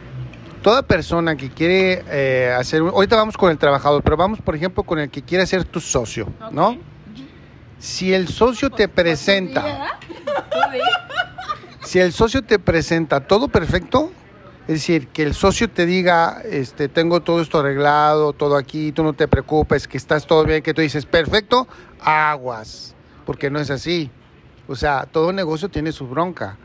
toda 0.62 0.82
persona 0.82 1.38
que 1.38 1.50
quiere 1.50 2.04
eh, 2.10 2.54
hacer... 2.58 2.82
un- 2.82 2.90
Ahorita 2.90 3.16
vamos 3.16 3.38
con 3.38 3.50
el 3.50 3.58
trabajador, 3.58 4.04
pero 4.04 4.18
vamos, 4.18 4.42
por 4.42 4.56
ejemplo, 4.56 4.84
con 4.84 5.00
el 5.00 5.10
que 5.10 5.22
quiere 5.22 5.46
ser 5.48 5.64
tu 5.64 5.80
socio, 5.80 6.28
¿no? 6.52 6.78
Si 7.80 8.14
el 8.14 8.28
socio 8.28 8.70
te 8.70 8.88
presenta... 8.90 9.98
Si 11.84 12.00
el 12.00 12.12
socio 12.14 12.42
te 12.42 12.58
presenta 12.60 13.22
todo 13.22 13.48
perfecto, 13.48 14.12
es 14.68 14.76
decir, 14.76 15.08
que 15.10 15.24
el 15.24 15.34
socio 15.34 15.70
te 15.70 15.86
diga, 15.86 16.42
este, 16.44 16.88
tengo 16.90 17.22
todo 17.22 17.42
esto 17.42 17.60
arreglado, 17.60 18.34
todo 18.34 18.58
aquí, 18.58 18.92
tú 18.92 19.04
no 19.04 19.14
te 19.14 19.28
preocupes, 19.28 19.88
que 19.88 19.98
estás 19.98 20.26
todo 20.26 20.44
bien, 20.44 20.64
que 20.64 20.74
tú 20.74 20.82
dices, 20.82 21.06
perfecto, 21.06 21.68
aguas, 22.02 22.96
porque 23.26 23.50
no 23.50 23.60
es 23.60 23.70
así. 23.70 24.10
O 24.68 24.76
sea, 24.76 25.06
todo 25.12 25.32
negocio 25.32 25.70
tiene 25.70 25.92
su 25.92 26.08
bronca. 26.08 26.58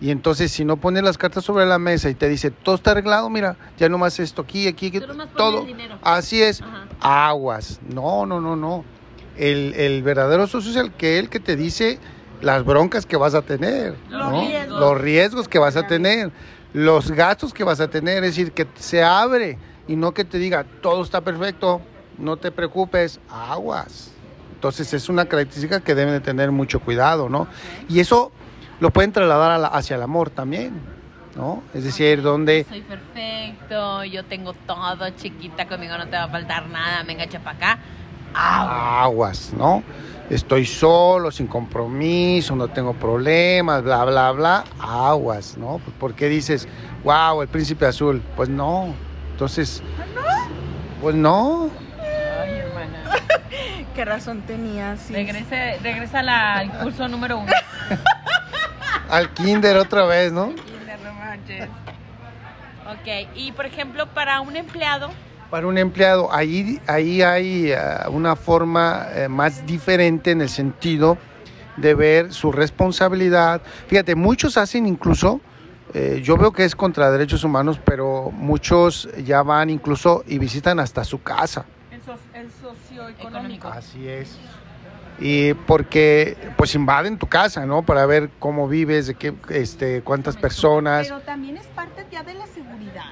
Y 0.00 0.10
entonces, 0.10 0.50
si 0.50 0.64
no 0.64 0.76
pones 0.76 1.02
las 1.04 1.16
cartas 1.16 1.44
sobre 1.44 1.64
la 1.66 1.78
mesa 1.78 2.10
y 2.10 2.14
te 2.14 2.28
dice, 2.28 2.50
todo 2.50 2.74
está 2.74 2.90
arreglado, 2.90 3.30
mira, 3.30 3.56
ya 3.78 3.88
nomás 3.88 4.18
esto 4.18 4.42
aquí, 4.42 4.66
aquí, 4.66 4.88
aquí, 4.88 5.00
todo. 5.36 5.64
Así 6.02 6.42
es, 6.42 6.60
Ajá. 6.60 6.88
aguas. 7.28 7.80
No, 7.88 8.26
no, 8.26 8.40
no, 8.40 8.56
no. 8.56 8.84
El, 9.36 9.72
el 9.74 10.02
verdadero 10.02 10.46
socio 10.46 10.70
es 10.72 10.76
el 10.76 10.92
que, 10.92 11.18
el 11.18 11.28
que 11.28 11.40
te 11.40 11.56
dice 11.56 11.98
las 12.42 12.64
broncas 12.64 13.06
que 13.06 13.16
vas 13.16 13.34
a 13.34 13.42
tener, 13.42 13.96
Los 14.10 14.30
¿no? 14.30 14.40
riesgos. 14.42 14.80
los 14.80 15.00
riesgos 15.00 15.48
que 15.48 15.58
vas 15.58 15.76
a 15.76 15.86
tener, 15.86 16.30
los 16.74 17.10
gastos 17.12 17.54
que 17.54 17.64
vas 17.64 17.80
a 17.80 17.88
tener, 17.88 18.22
es 18.24 18.36
decir, 18.36 18.52
que 18.52 18.66
se 18.74 19.02
abre 19.02 19.56
y 19.88 19.96
no 19.96 20.12
que 20.12 20.24
te 20.24 20.38
diga 20.38 20.64
todo 20.82 21.02
está 21.02 21.22
perfecto, 21.22 21.80
no 22.18 22.36
te 22.36 22.50
preocupes, 22.50 23.20
aguas. 23.30 24.10
Entonces 24.54 24.92
es 24.92 25.08
una 25.08 25.24
característica 25.26 25.80
que 25.80 25.94
deben 25.94 26.12
de 26.14 26.20
tener 26.20 26.50
mucho 26.50 26.80
cuidado, 26.80 27.28
¿no? 27.28 27.46
Y 27.88 28.00
eso 28.00 28.32
lo 28.80 28.90
pueden 28.90 29.12
trasladar 29.12 29.52
a 29.52 29.58
la- 29.58 29.68
hacia 29.68 29.96
el 29.96 30.02
amor 30.02 30.30
también, 30.30 30.72
¿no? 31.36 31.62
Es 31.74 31.84
decir, 31.84 32.22
donde 32.22 32.66
Soy 32.68 32.80
perfecto, 32.80 34.04
yo 34.04 34.24
tengo 34.24 34.52
todo, 34.66 35.08
chiquita, 35.10 35.66
conmigo 35.68 35.96
no 35.96 36.06
te 36.08 36.16
va 36.16 36.24
a 36.24 36.28
faltar 36.28 36.66
nada, 36.68 37.02
venga, 37.04 37.24
para 37.42 37.56
acá. 37.56 37.78
Agua. 38.34 39.02
aguas, 39.04 39.52
¿no? 39.56 39.82
estoy 40.30 40.64
solo, 40.64 41.30
sin 41.30 41.46
compromiso, 41.46 42.56
no 42.56 42.68
tengo 42.68 42.94
problemas, 42.94 43.82
bla, 43.82 44.04
bla, 44.04 44.32
bla, 44.32 44.64
aguas, 44.80 45.56
¿no? 45.58 45.80
¿Por 46.00 46.14
qué 46.14 46.28
dices, 46.28 46.66
wow, 47.04 47.42
el 47.42 47.48
príncipe 47.48 47.84
azul? 47.86 48.22
Pues 48.34 48.48
no. 48.48 48.94
Entonces, 49.32 49.82
pues 51.02 51.14
no. 51.14 51.68
Ay, 52.00 52.50
hermana. 52.52 53.04
¿Qué 53.94 54.04
razón 54.06 54.40
tenías? 54.42 55.00
Sí. 55.00 55.12
Regrese, 55.12 55.78
regresa 55.82 56.22
la- 56.22 56.54
al 56.54 56.72
curso 56.78 57.06
número 57.06 57.38
uno. 57.38 57.52
Al 59.10 59.28
kinder 59.34 59.76
otra 59.76 60.06
vez, 60.06 60.32
¿no? 60.32 60.46
No 60.46 61.12
manches. 61.12 61.68
Ok, 62.90 63.28
y 63.34 63.52
por 63.52 63.66
ejemplo, 63.66 64.06
para 64.06 64.40
un 64.40 64.56
empleado, 64.56 65.10
Para 65.50 65.66
un 65.68 65.78
empleado, 65.78 66.32
ahí, 66.32 66.80
ahí 66.86 67.22
hay 67.22 67.72
eh, 67.72 67.76
una 68.08 68.34
forma 68.34 69.06
eh, 69.14 69.28
más 69.28 69.64
diferente 69.66 70.32
en 70.32 70.40
el 70.40 70.48
sentido 70.48 71.16
de 71.76 71.94
ver 71.94 72.32
su 72.32 72.50
responsabilidad. 72.50 73.62
Fíjate, 73.86 74.14
muchos 74.16 74.56
hacen 74.56 74.86
incluso, 74.86 75.40
eh, 75.92 76.20
yo 76.24 76.36
veo 76.36 76.52
que 76.52 76.64
es 76.64 76.74
contra 76.74 77.10
derechos 77.10 77.44
humanos, 77.44 77.78
pero 77.84 78.30
muchos 78.32 79.08
ya 79.24 79.42
van 79.42 79.70
incluso 79.70 80.24
y 80.26 80.38
visitan 80.38 80.80
hasta 80.80 81.04
su 81.04 81.22
casa. 81.22 81.64
El, 81.92 82.02
so- 82.02 82.16
el 82.34 82.50
socioeconómico. 82.50 83.28
Económico. 83.28 83.68
Así 83.68 84.08
es. 84.08 84.36
Y 85.20 85.54
porque 85.54 86.36
pues 86.56 86.74
invaden 86.74 87.16
tu 87.18 87.28
casa, 87.28 87.64
¿no? 87.64 87.82
Para 87.82 88.04
ver 88.06 88.30
cómo 88.40 88.66
vives, 88.66 89.06
de 89.06 89.14
qué, 89.14 89.32
este, 89.50 90.02
cuántas 90.02 90.36
personas. 90.36 91.06
Pero 91.06 91.20
también 91.20 91.56
es 91.56 91.66
parte 91.68 92.04
ya 92.10 92.24
de 92.24 92.34
la 92.34 92.46
seguridad, 92.48 93.04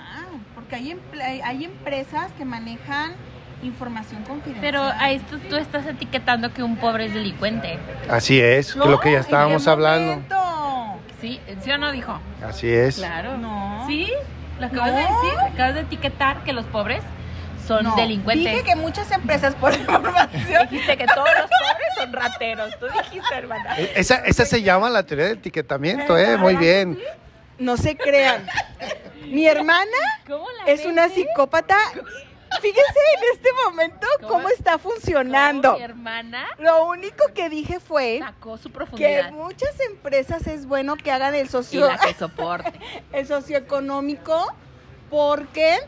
porque 0.72 0.76
hay, 0.76 0.90
emple- 0.96 1.40
hay 1.44 1.64
empresas 1.66 2.30
que 2.38 2.44
manejan 2.46 3.12
información 3.62 4.24
confidencial. 4.24 4.60
pero 4.62 4.82
a 4.82 5.10
esto 5.12 5.38
tú 5.48 5.56
estás 5.56 5.86
etiquetando 5.86 6.52
que 6.52 6.62
un 6.62 6.76
pobre 6.76 7.06
es 7.06 7.14
delincuente. 7.14 7.78
Así 8.08 8.40
es, 8.40 8.72
que 8.72 8.78
lo 8.78 8.98
que 8.98 9.10
ya 9.12 9.18
¿En 9.18 9.22
estábamos 9.24 9.68
hablando. 9.68 10.22
¿Sí? 11.20 11.40
¿Sí 11.62 11.70
o 11.70 11.78
no 11.78 11.92
dijo? 11.92 12.18
Así 12.44 12.68
es. 12.68 12.96
Claro. 12.96 13.36
No. 13.36 13.84
¿Sí? 13.86 14.10
Lo 14.58 14.66
acabas 14.66 14.92
de 14.94 15.00
decir. 15.02 15.38
Acabas 15.52 15.74
de 15.74 15.80
etiquetar 15.82 16.42
que 16.42 16.52
los 16.52 16.64
pobres 16.66 17.02
son 17.66 17.84
No, 17.84 17.94
delincuentes. 17.94 18.52
Dije 18.52 18.64
que 18.64 18.74
muchas 18.74 19.08
empresas 19.12 19.54
por 19.54 19.72
información. 19.78 20.66
Dijiste 20.70 20.96
que 20.96 21.06
todos 21.06 21.28
los 21.38 21.44
pobres 21.50 21.88
son 21.98 22.12
rateros. 22.12 22.76
Tú 22.80 22.86
dijiste, 22.86 23.34
hermana. 23.36 23.78
E- 23.78 23.92
Esa, 23.94 24.16
esa 24.24 24.44
se 24.46 24.62
llama 24.62 24.90
la 24.90 25.04
teoría 25.04 25.26
del 25.26 25.36
etiquetamiento, 25.38 26.18
¿eh? 26.18 26.36
Muy 26.38 26.56
bien. 26.56 26.98
No 27.58 27.76
se 27.76 27.96
crean. 27.96 28.44
Mi 29.32 29.46
hermana 29.46 29.96
¿Cómo 30.26 30.46
la 30.50 30.70
es 30.70 30.84
una 30.84 31.08
psicópata. 31.08 31.76
Fíjense 32.60 33.00
en 33.16 33.34
este 33.34 33.48
momento 33.64 34.06
¿Cómo? 34.20 34.34
cómo 34.34 34.48
está 34.50 34.76
funcionando. 34.78 35.70
¿Cómo 35.70 35.78
Mi 35.78 35.84
hermana 35.84 36.46
Lo 36.58 36.86
único 36.86 37.24
que 37.34 37.48
dije 37.48 37.80
fue 37.80 38.18
sacó 38.18 38.58
su 38.58 38.70
que 38.94 39.24
muchas 39.32 39.80
empresas 39.80 40.46
es 40.46 40.66
bueno 40.66 40.96
que 40.96 41.10
hagan 41.10 41.34
el 41.34 41.46
Y 41.46 41.48
socio 41.48 41.86
la 41.86 41.98
que 41.98 42.12
soporte. 42.14 42.72
el 43.12 43.26
socioeconómico 43.26 44.54
porque 45.08 45.78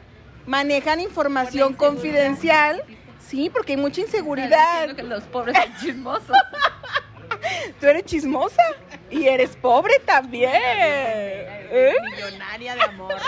manejan 0.47 1.01
información 1.01 1.73
la 1.73 1.79
confidencial. 1.79 2.83
Sí, 3.21 3.51
porque 3.51 3.73
hay 3.73 3.79
mucha 3.79 4.01
inseguridad. 4.01 4.95
Que 4.95 5.03
los 5.03 5.25
pobres 5.25 5.57
son 5.57 5.77
chismosos. 5.81 6.37
Tú 7.81 7.87
eres 7.87 8.05
chismosa 8.05 8.63
y 9.11 9.27
eres 9.27 9.57
pobre 9.57 9.95
también. 10.05 10.51
¿Eh? 10.55 11.93
Millonaria 12.15 12.75
de 12.75 12.83
amor. 12.83 13.15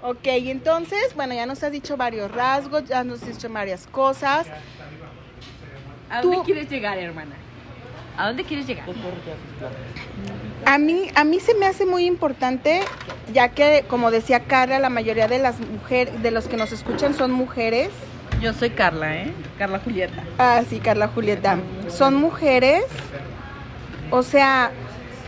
Ok, 0.00 0.20
entonces, 0.26 1.12
bueno, 1.16 1.34
ya 1.34 1.44
nos 1.44 1.60
has 1.64 1.72
dicho 1.72 1.96
varios 1.96 2.30
rasgos, 2.30 2.84
ya 2.84 3.02
nos 3.02 3.20
has 3.20 3.30
dicho 3.30 3.48
varias 3.48 3.88
cosas. 3.88 4.46
¿A 6.08 6.20
Tú- 6.20 6.30
dónde 6.30 6.44
quieres 6.44 6.70
llegar, 6.70 6.96
hermana? 6.98 7.34
¿A 8.16 8.28
dónde 8.28 8.44
quieres 8.44 8.66
llegar? 8.68 8.86
A 10.64 10.78
mí, 10.78 11.10
a 11.16 11.24
mí 11.24 11.40
se 11.40 11.52
me 11.54 11.66
hace 11.66 11.84
muy 11.84 12.04
importante, 12.06 12.80
ya 13.32 13.48
que, 13.48 13.84
como 13.88 14.12
decía 14.12 14.44
Carla, 14.44 14.78
la 14.78 14.88
mayoría 14.88 15.26
de 15.26 15.40
las 15.40 15.58
mujeres, 15.58 16.22
de 16.22 16.30
los 16.30 16.46
que 16.46 16.56
nos 16.56 16.70
escuchan 16.70 17.14
son 17.14 17.32
mujeres. 17.32 17.90
Yo 18.40 18.52
soy 18.52 18.70
Carla, 18.70 19.16
¿eh? 19.16 19.32
Carla 19.58 19.80
Julieta. 19.80 20.22
Ah, 20.38 20.62
sí, 20.68 20.78
Carla 20.78 21.08
Julieta. 21.08 21.58
Son 21.88 22.14
mujeres. 22.14 22.84
O 24.10 24.22
sea, 24.22 24.70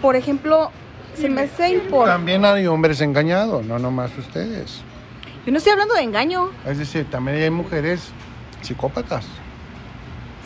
por 0.00 0.14
ejemplo, 0.16 0.70
se 1.14 1.28
me 1.28 1.42
hace 1.42 1.70
importante. 1.70 2.12
También 2.12 2.44
hay 2.44 2.66
hombres 2.66 3.00
engañados, 3.00 3.64
no 3.64 3.78
nomás 3.78 4.16
ustedes. 4.16 4.82
Yo 5.44 5.52
no 5.52 5.58
estoy 5.58 5.72
hablando 5.72 5.94
de 5.94 6.02
engaño, 6.02 6.50
Es 6.66 6.78
decir, 6.78 7.10
también 7.10 7.42
hay 7.42 7.50
mujeres 7.50 8.12
psicópatas. 8.60 9.24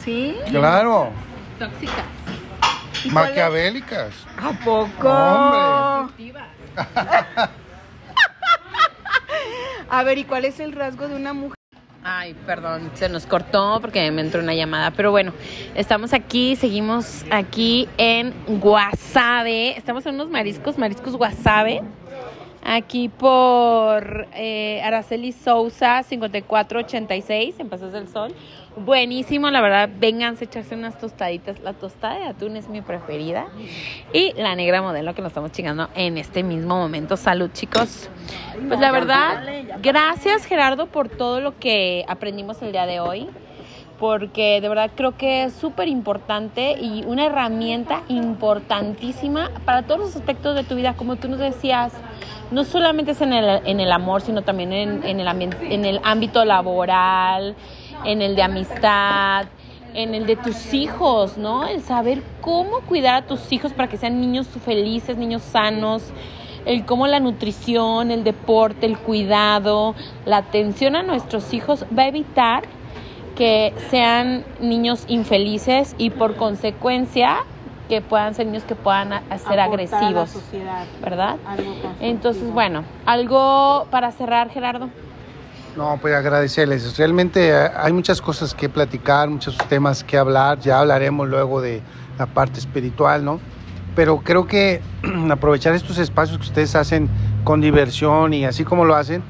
¿sí? 0.03 0.37
Claro, 0.49 1.11
Tóxica. 1.59 1.93
¿Y 3.05 3.11
cuál 3.11 3.25
es? 3.25 3.31
maquiavélicas. 3.31 4.15
¿A 4.39 4.53
poco? 4.65 5.09
Hombre. 5.09 6.33
A 9.91 10.03
ver, 10.03 10.19
¿y 10.19 10.25
cuál 10.25 10.45
es 10.45 10.59
el 10.61 10.73
rasgo 10.73 11.07
de 11.09 11.15
una 11.17 11.33
mujer? 11.35 11.55
Ay, 12.07 12.35
perdón, 12.45 12.91
se 12.93 13.09
nos 13.09 13.25
cortó 13.25 13.79
porque 13.81 14.11
me 14.11 14.21
entró 14.21 14.43
una 14.43 14.53
llamada. 14.55 14.91
Pero 14.91 15.11
bueno, 15.11 15.33
estamos 15.75 16.13
aquí, 16.13 16.55
seguimos 16.55 17.25
aquí 17.31 17.89
en 17.97 18.35
Guasave. 18.61 19.75
Estamos 19.79 20.05
en 20.05 20.17
unos 20.17 20.29
mariscos, 20.29 20.77
mariscos 20.77 21.17
Guasave. 21.17 21.81
Aquí 22.65 23.11
por 23.11 24.27
eh, 24.35 24.81
Araceli 24.83 25.33
Sousa, 25.33 26.03
5486, 26.03 27.61
en 27.61 27.69
Pasos 27.69 27.93
del 27.93 28.09
Sol. 28.09 28.35
Buenísimo, 28.77 29.51
la 29.51 29.61
verdad. 29.61 29.91
Vénganse 29.99 30.45
a 30.45 30.49
echarse 30.49 30.75
unas 30.75 30.99
tostaditas. 30.99 31.61
La 31.61 31.75
tostada 31.75 32.19
de 32.19 32.25
atún 32.25 32.57
es 32.57 32.69
mi 32.69 32.81
preferida. 32.81 33.47
Y 34.13 34.33
la 34.33 34.57
negra 34.57 34.83
modelo 34.83 35.15
que 35.15 35.23
nos 35.23 35.31
estamos 35.31 35.53
chingando 35.53 35.91
en 35.95 36.17
este 36.19 36.43
mismo 36.43 36.77
momento. 36.77 37.17
Salud, 37.17 37.51
chicos. 37.53 38.09
Pues 38.67 38.81
la 38.81 38.91
verdad, 38.91 39.45
gracias 39.83 40.47
Gerardo 40.47 40.87
por 40.87 41.09
todo 41.09 41.41
lo 41.41 41.59
que 41.59 42.05
aprendimos 42.09 42.63
el 42.63 42.73
día 42.73 42.87
de 42.87 42.99
hoy. 42.99 43.29
Porque 44.05 44.61
de 44.61 44.69
verdad 44.69 44.91
creo 44.95 45.17
que 45.17 45.45
es 45.45 45.55
súper 45.55 45.89
importante 45.89 46.73
y 46.79 47.05
una 47.07 47.25
herramienta 47.25 48.03
importantísima 48.09 49.51
para 49.65 49.85
todos 49.85 49.99
los 49.99 50.15
aspectos 50.15 50.55
de 50.55 50.63
tu 50.63 50.75
vida, 50.75 50.93
como 50.93 51.17
tú 51.17 51.27
nos 51.27 51.39
decías. 51.39 51.95
No 52.51 52.65
solamente 52.65 53.13
es 53.13 53.23
en 53.23 53.33
el, 53.33 53.67
en 53.67 53.81
el 53.81 53.91
amor, 53.91 54.21
sino 54.21 54.43
también 54.43 54.75
en, 54.75 55.05
en 55.05 55.21
el, 55.21 55.55
en 55.63 55.87
el 55.87 56.01
ámbito 56.05 56.45
laboral, 56.45 57.55
en 58.05 58.21
el 58.21 58.37
de 58.37 58.43
amistad, 58.43 59.47
en 59.95 60.15
el 60.15 60.27
de 60.27 60.37
tus 60.37 60.75
hijos, 60.75 61.39
¿no? 61.39 61.67
El 61.67 61.81
saber 61.81 62.23
cómo 62.43 62.83
cuidar 62.83 63.15
a 63.15 63.27
tus 63.27 63.51
hijos 63.53 63.73
para 63.73 63.89
que 63.89 63.97
sean 63.97 64.21
niños 64.21 64.49
felices, 64.67 65.17
niños 65.17 65.41
sanos, 65.41 66.13
el 66.67 66.85
cómo 66.85 67.07
la 67.07 67.21
nutrición, 67.21 68.11
el 68.11 68.23
deporte, 68.23 68.85
el 68.85 68.99
cuidado, 68.99 69.95
la 70.27 70.37
atención 70.37 70.95
a 70.95 71.03
nuestros 71.03 71.55
hijos 71.55 71.87
va 71.99 72.03
a 72.03 72.09
evitar 72.09 72.65
que 73.37 73.75
sean 73.91 74.45
niños 74.61 75.05
infelices 75.09 75.95
y 75.99 76.11
por 76.11 76.37
consecuencia 76.37 77.39
que 77.89 78.01
puedan 78.01 78.35
ser 78.35 78.47
niños 78.47 78.63
que 78.65 78.75
puedan 78.75 79.13
a- 79.13 79.23
a 79.29 79.39
ser 79.39 79.61
agresivos, 79.61 80.31
sociedad. 80.31 80.85
¿verdad? 81.03 81.37
Algo. 81.47 81.75
Entonces, 82.01 82.51
bueno, 82.53 82.83
algo 83.05 83.87
para 83.91 84.11
cerrar, 84.13 84.49
Gerardo. 84.51 84.89
No, 85.77 85.99
pues 86.01 86.15
agradecerles. 86.15 86.97
Realmente 86.97 87.49
eh, 87.51 87.69
hay 87.77 87.93
muchas 87.93 88.23
cosas 88.23 88.55
que 88.55 88.69
platicar, 88.69 89.29
muchos 89.29 89.59
temas 89.69 90.05
que 90.05 90.17
hablar. 90.17 90.61
Ya 90.61 90.79
hablaremos 90.79 91.29
luego 91.29 91.61
de 91.61 91.83
la 92.17 92.27
parte 92.27 92.61
espiritual, 92.61 93.25
¿no? 93.25 93.41
Pero 93.97 94.19
creo 94.19 94.47
que 94.47 94.81
aprovechar 95.31 95.75
estos 95.75 95.99
espacios 95.99 96.39
que 96.39 96.45
ustedes 96.45 96.75
hacen 96.77 97.09
con 97.43 97.61
diversión 97.61 98.33
y 98.33 98.45
así 98.45 98.65
como 98.65 98.85
lo 98.85 98.95
hacen, 98.95 99.23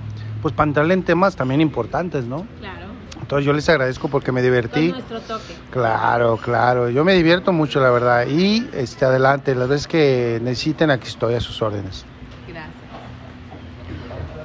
pues 0.42 0.52
para 0.54 0.68
entrarle 0.68 0.92
en 0.94 1.02
temas 1.02 1.34
también 1.34 1.60
importantes, 1.62 2.24
¿no? 2.26 2.46
Claro. 2.60 2.83
Entonces 3.24 3.46
yo 3.46 3.54
les 3.54 3.66
agradezco 3.70 4.08
porque 4.08 4.32
me 4.32 4.42
divertí. 4.42 4.90
nuestro 4.90 5.18
toque. 5.22 5.54
Claro, 5.70 6.36
claro. 6.36 6.90
Yo 6.90 7.04
me 7.04 7.14
divierto 7.14 7.54
mucho, 7.54 7.80
la 7.80 7.88
verdad. 7.88 8.26
Y 8.26 8.68
este, 8.74 9.06
adelante, 9.06 9.54
las 9.54 9.66
veces 9.66 9.86
que 9.88 10.40
necesiten, 10.42 10.90
aquí 10.90 11.08
estoy 11.08 11.32
a 11.32 11.40
sus 11.40 11.62
órdenes. 11.62 12.04
Gracias. 12.46 12.74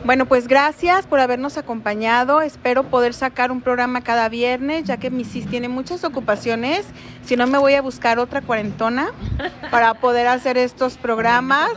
Bueno, 0.05 0.27
pues 0.27 0.47
gracias 0.47 1.05
por 1.05 1.19
habernos 1.19 1.57
acompañado. 1.57 2.41
Espero 2.41 2.83
poder 2.83 3.13
sacar 3.13 3.51
un 3.51 3.59
programa 3.59 3.99
cada 3.99 4.29
viernes, 4.29 4.85
ya 4.85 4.95
que 4.95 5.09
mi 5.09 5.25
sis 5.25 5.45
tiene 5.45 5.67
muchas 5.67 6.05
ocupaciones. 6.05 6.85
Si 7.25 7.35
no, 7.35 7.47
me 7.47 7.57
voy 7.57 7.73
a 7.73 7.81
buscar 7.81 8.17
otra 8.17 8.39
cuarentona 8.39 9.11
para 9.71 9.93
poder 9.95 10.27
hacer 10.27 10.57
estos 10.57 10.97
programas. 10.97 11.71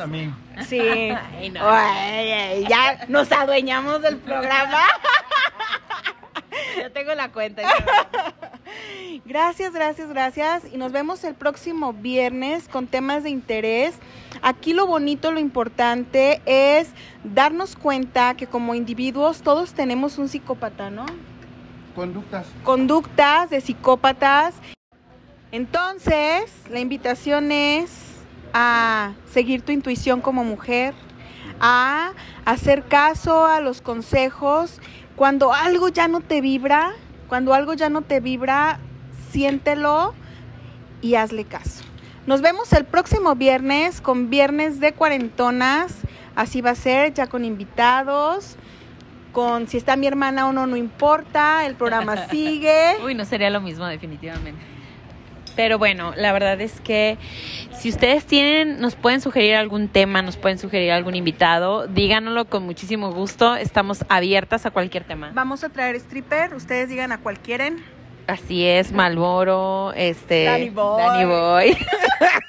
Sí. 0.69 0.79
Ay, 0.79 1.51
no. 1.51 1.61
Ay, 1.65 2.65
ya 2.69 3.07
nos 3.09 3.33
adueñamos 3.33 4.03
del 4.03 4.19
programa. 4.19 4.79
Yo 6.81 6.93
tengo 6.93 7.15
la 7.15 7.31
cuenta. 7.31 7.63
Gracias, 9.25 9.73
gracias, 9.73 10.09
gracias. 10.09 10.63
Y 10.73 10.77
nos 10.77 10.93
vemos 10.93 11.23
el 11.25 11.35
próximo 11.35 11.93
viernes 11.93 12.69
con 12.69 12.87
temas 12.87 13.23
de 13.23 13.31
interés. 13.31 13.95
Aquí 14.41 14.73
lo 14.73 14.87
bonito, 14.87 15.31
lo 15.31 15.39
importante 15.39 16.41
es 16.47 16.89
darnos 17.23 17.77
cuenta 17.77 18.35
que 18.35 18.47
como 18.47 18.75
individuos 18.75 19.43
todos 19.43 19.75
tenemos 19.75 20.19
un 20.19 20.29
psicópata, 20.29 20.91
¿no? 20.91 21.07
Conductas. 21.95 22.47
Conductas 22.65 23.51
de 23.51 23.61
psicópatas. 23.61 24.55
Entonces, 25.53 26.51
la 26.71 26.81
invitación 26.81 27.53
es 27.53 28.13
a 28.55 29.13
seguir 29.31 29.63
tu 29.63 29.73
intuición 29.73 30.21
como 30.21 30.45
mujer, 30.45 30.95
a 31.61 32.13
hacer 32.45 32.85
caso 32.85 33.47
a 33.47 33.61
los 33.61 33.83
consejos. 33.83 34.81
Cuando 35.23 35.53
algo 35.53 35.87
ya 35.87 36.09
no 36.09 36.21
te 36.21 36.41
vibra, 36.41 36.95
cuando 37.29 37.55
algo 37.55 37.75
ya 37.75 37.89
no 37.89 38.03
te 38.03 38.19
vibra, 38.19 38.81
siéntelo 39.31 40.15
y 41.01 41.15
hazle 41.15 41.45
caso. 41.45 41.85
Nos 42.27 42.43
vemos 42.43 42.73
el 42.73 42.85
próximo 42.85 43.37
viernes 43.37 44.01
con 44.01 44.31
Viernes 44.31 44.81
de 44.81 44.95
Cuarentonas. 44.95 45.95
Así 46.35 46.61
va 46.61 46.71
a 46.71 46.75
ser, 46.75 47.15
ya 47.15 47.29
con 47.29 47.45
invitados. 47.45 48.57
Con 49.31 49.69
si 49.69 49.77
está 49.77 49.95
mi 49.95 50.09
hermana 50.09 50.49
o 50.49 50.53
no, 50.53 50.67
no 50.67 50.75
importa. 50.75 51.67
El 51.67 51.77
programa 51.77 52.27
sigue. 52.29 52.97
Uy, 53.05 53.15
no 53.15 53.25
sería 53.25 53.49
lo 53.49 53.61
mismo, 53.61 53.87
definitivamente. 53.87 54.72
Pero 55.57 55.79
bueno, 55.79 56.13
la 56.17 56.33
verdad 56.33 56.61
es 56.61 56.81
que 56.81 57.19
si 57.73 57.89
ustedes 57.89 58.25
tienen, 58.25 58.81
nos 58.81 58.95
pueden 58.95 59.21
sugerir 59.21 59.55
algún 59.57 59.89
tema, 59.89 60.23
nos 60.23 60.37
pueden 60.37 60.59
sugerir 60.59 60.93
algún 60.93 61.15
invitado, 61.15 61.87
díganoslo 61.87 62.47
con 62.47 62.65
muchísimo 62.65 63.13
gusto. 63.13 63.57
Estamos 63.57 64.05
abiertas 64.09 64.67
a 64.67 64.71
cualquier 64.71 65.05
tema. 65.05 65.31
Vamos 65.35 65.65
a 65.65 65.69
traer 65.69 65.97
stripper. 65.97 66.55
Ustedes 66.55 66.89
digan 66.89 67.13
a 67.13 67.19
cuál 67.19 67.39
quieren. 67.39 67.83
Así 68.27 68.65
es, 68.65 68.93
Malboro, 68.93 69.93
este. 69.95 70.45
Danny 70.45 70.71
Boy. 70.71 71.03
Danny 71.03 71.25
Boy. 71.25 71.77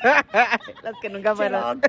Las 0.83 0.95
que 1.01 1.09
nunca 1.09 1.35
fueron. 1.35 1.81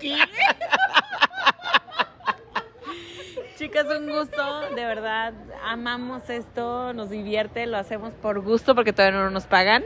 Chicas, 3.65 3.87
un 3.99 4.11
gusto, 4.11 4.61
de 4.77 4.85
verdad, 4.85 5.33
amamos 5.65 6.29
esto, 6.29 6.93
nos 6.93 7.09
divierte, 7.09 7.65
lo 7.65 7.79
hacemos 7.79 8.13
por 8.13 8.43
gusto 8.43 8.75
porque 8.75 8.93
todavía 8.93 9.19
no 9.19 9.31
nos 9.31 9.47
pagan, 9.47 9.85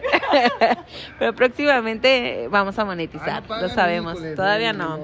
pero 1.20 1.32
próximamente 1.32 2.48
vamos 2.50 2.76
a 2.76 2.84
monetizar, 2.84 3.44
lo 3.48 3.68
sabemos, 3.68 4.14
híjole, 4.14 4.34
todavía 4.34 4.72
no, 4.72 4.98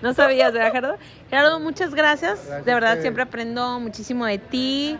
no. 0.00 0.14
sabías, 0.14 0.52
¿verdad, 0.52 0.70
Gerardo? 0.70 0.98
Gerardo, 1.28 1.58
muchas 1.58 1.92
gracias, 1.92 2.46
Gracias 2.46 2.64
de 2.64 2.72
verdad 2.72 3.00
siempre 3.00 3.24
aprendo 3.24 3.80
muchísimo 3.80 4.24
de 4.26 4.38
ti, 4.38 4.96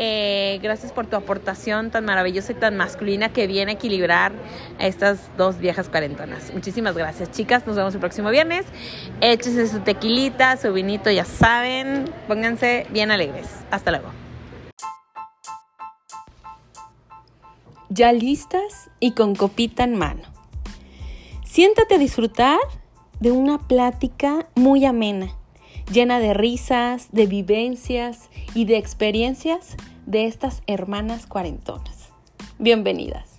Eh, 0.00 0.60
gracias 0.62 0.92
por 0.92 1.06
tu 1.06 1.16
aportación 1.16 1.90
tan 1.90 2.04
maravillosa 2.04 2.52
y 2.52 2.54
tan 2.54 2.76
masculina 2.76 3.32
que 3.32 3.48
viene 3.48 3.72
a 3.72 3.74
equilibrar 3.74 4.30
a 4.78 4.86
estas 4.86 5.18
dos 5.36 5.58
viejas 5.58 5.88
cuarentonas. 5.88 6.54
Muchísimas 6.54 6.96
gracias, 6.96 7.32
chicas, 7.32 7.66
nos 7.66 7.74
vemos 7.74 7.94
el 7.94 8.00
próximo 8.00 8.30
viernes. 8.30 8.64
Échese 9.20 9.66
su 9.66 9.80
tequilita, 9.80 10.56
su 10.56 10.72
vinito, 10.72 11.10
ya 11.10 11.24
saben, 11.24 12.04
pónganse 12.28 12.86
bien 12.90 13.10
alegres. 13.10 13.48
Hasta 13.72 13.90
luego. 13.90 14.12
ya 17.88 18.12
listas 18.12 18.90
y 19.00 19.12
con 19.12 19.34
copita 19.34 19.84
en 19.84 19.96
mano. 19.96 20.22
Siéntate 21.44 21.94
a 21.94 21.98
disfrutar 21.98 22.58
de 23.20 23.32
una 23.32 23.58
plática 23.58 24.46
muy 24.54 24.84
amena, 24.84 25.34
llena 25.92 26.20
de 26.20 26.34
risas, 26.34 27.08
de 27.12 27.26
vivencias 27.26 28.28
y 28.54 28.64
de 28.66 28.76
experiencias 28.76 29.76
de 30.06 30.26
estas 30.26 30.62
hermanas 30.66 31.26
cuarentonas. 31.26 32.10
Bienvenidas. 32.58 33.37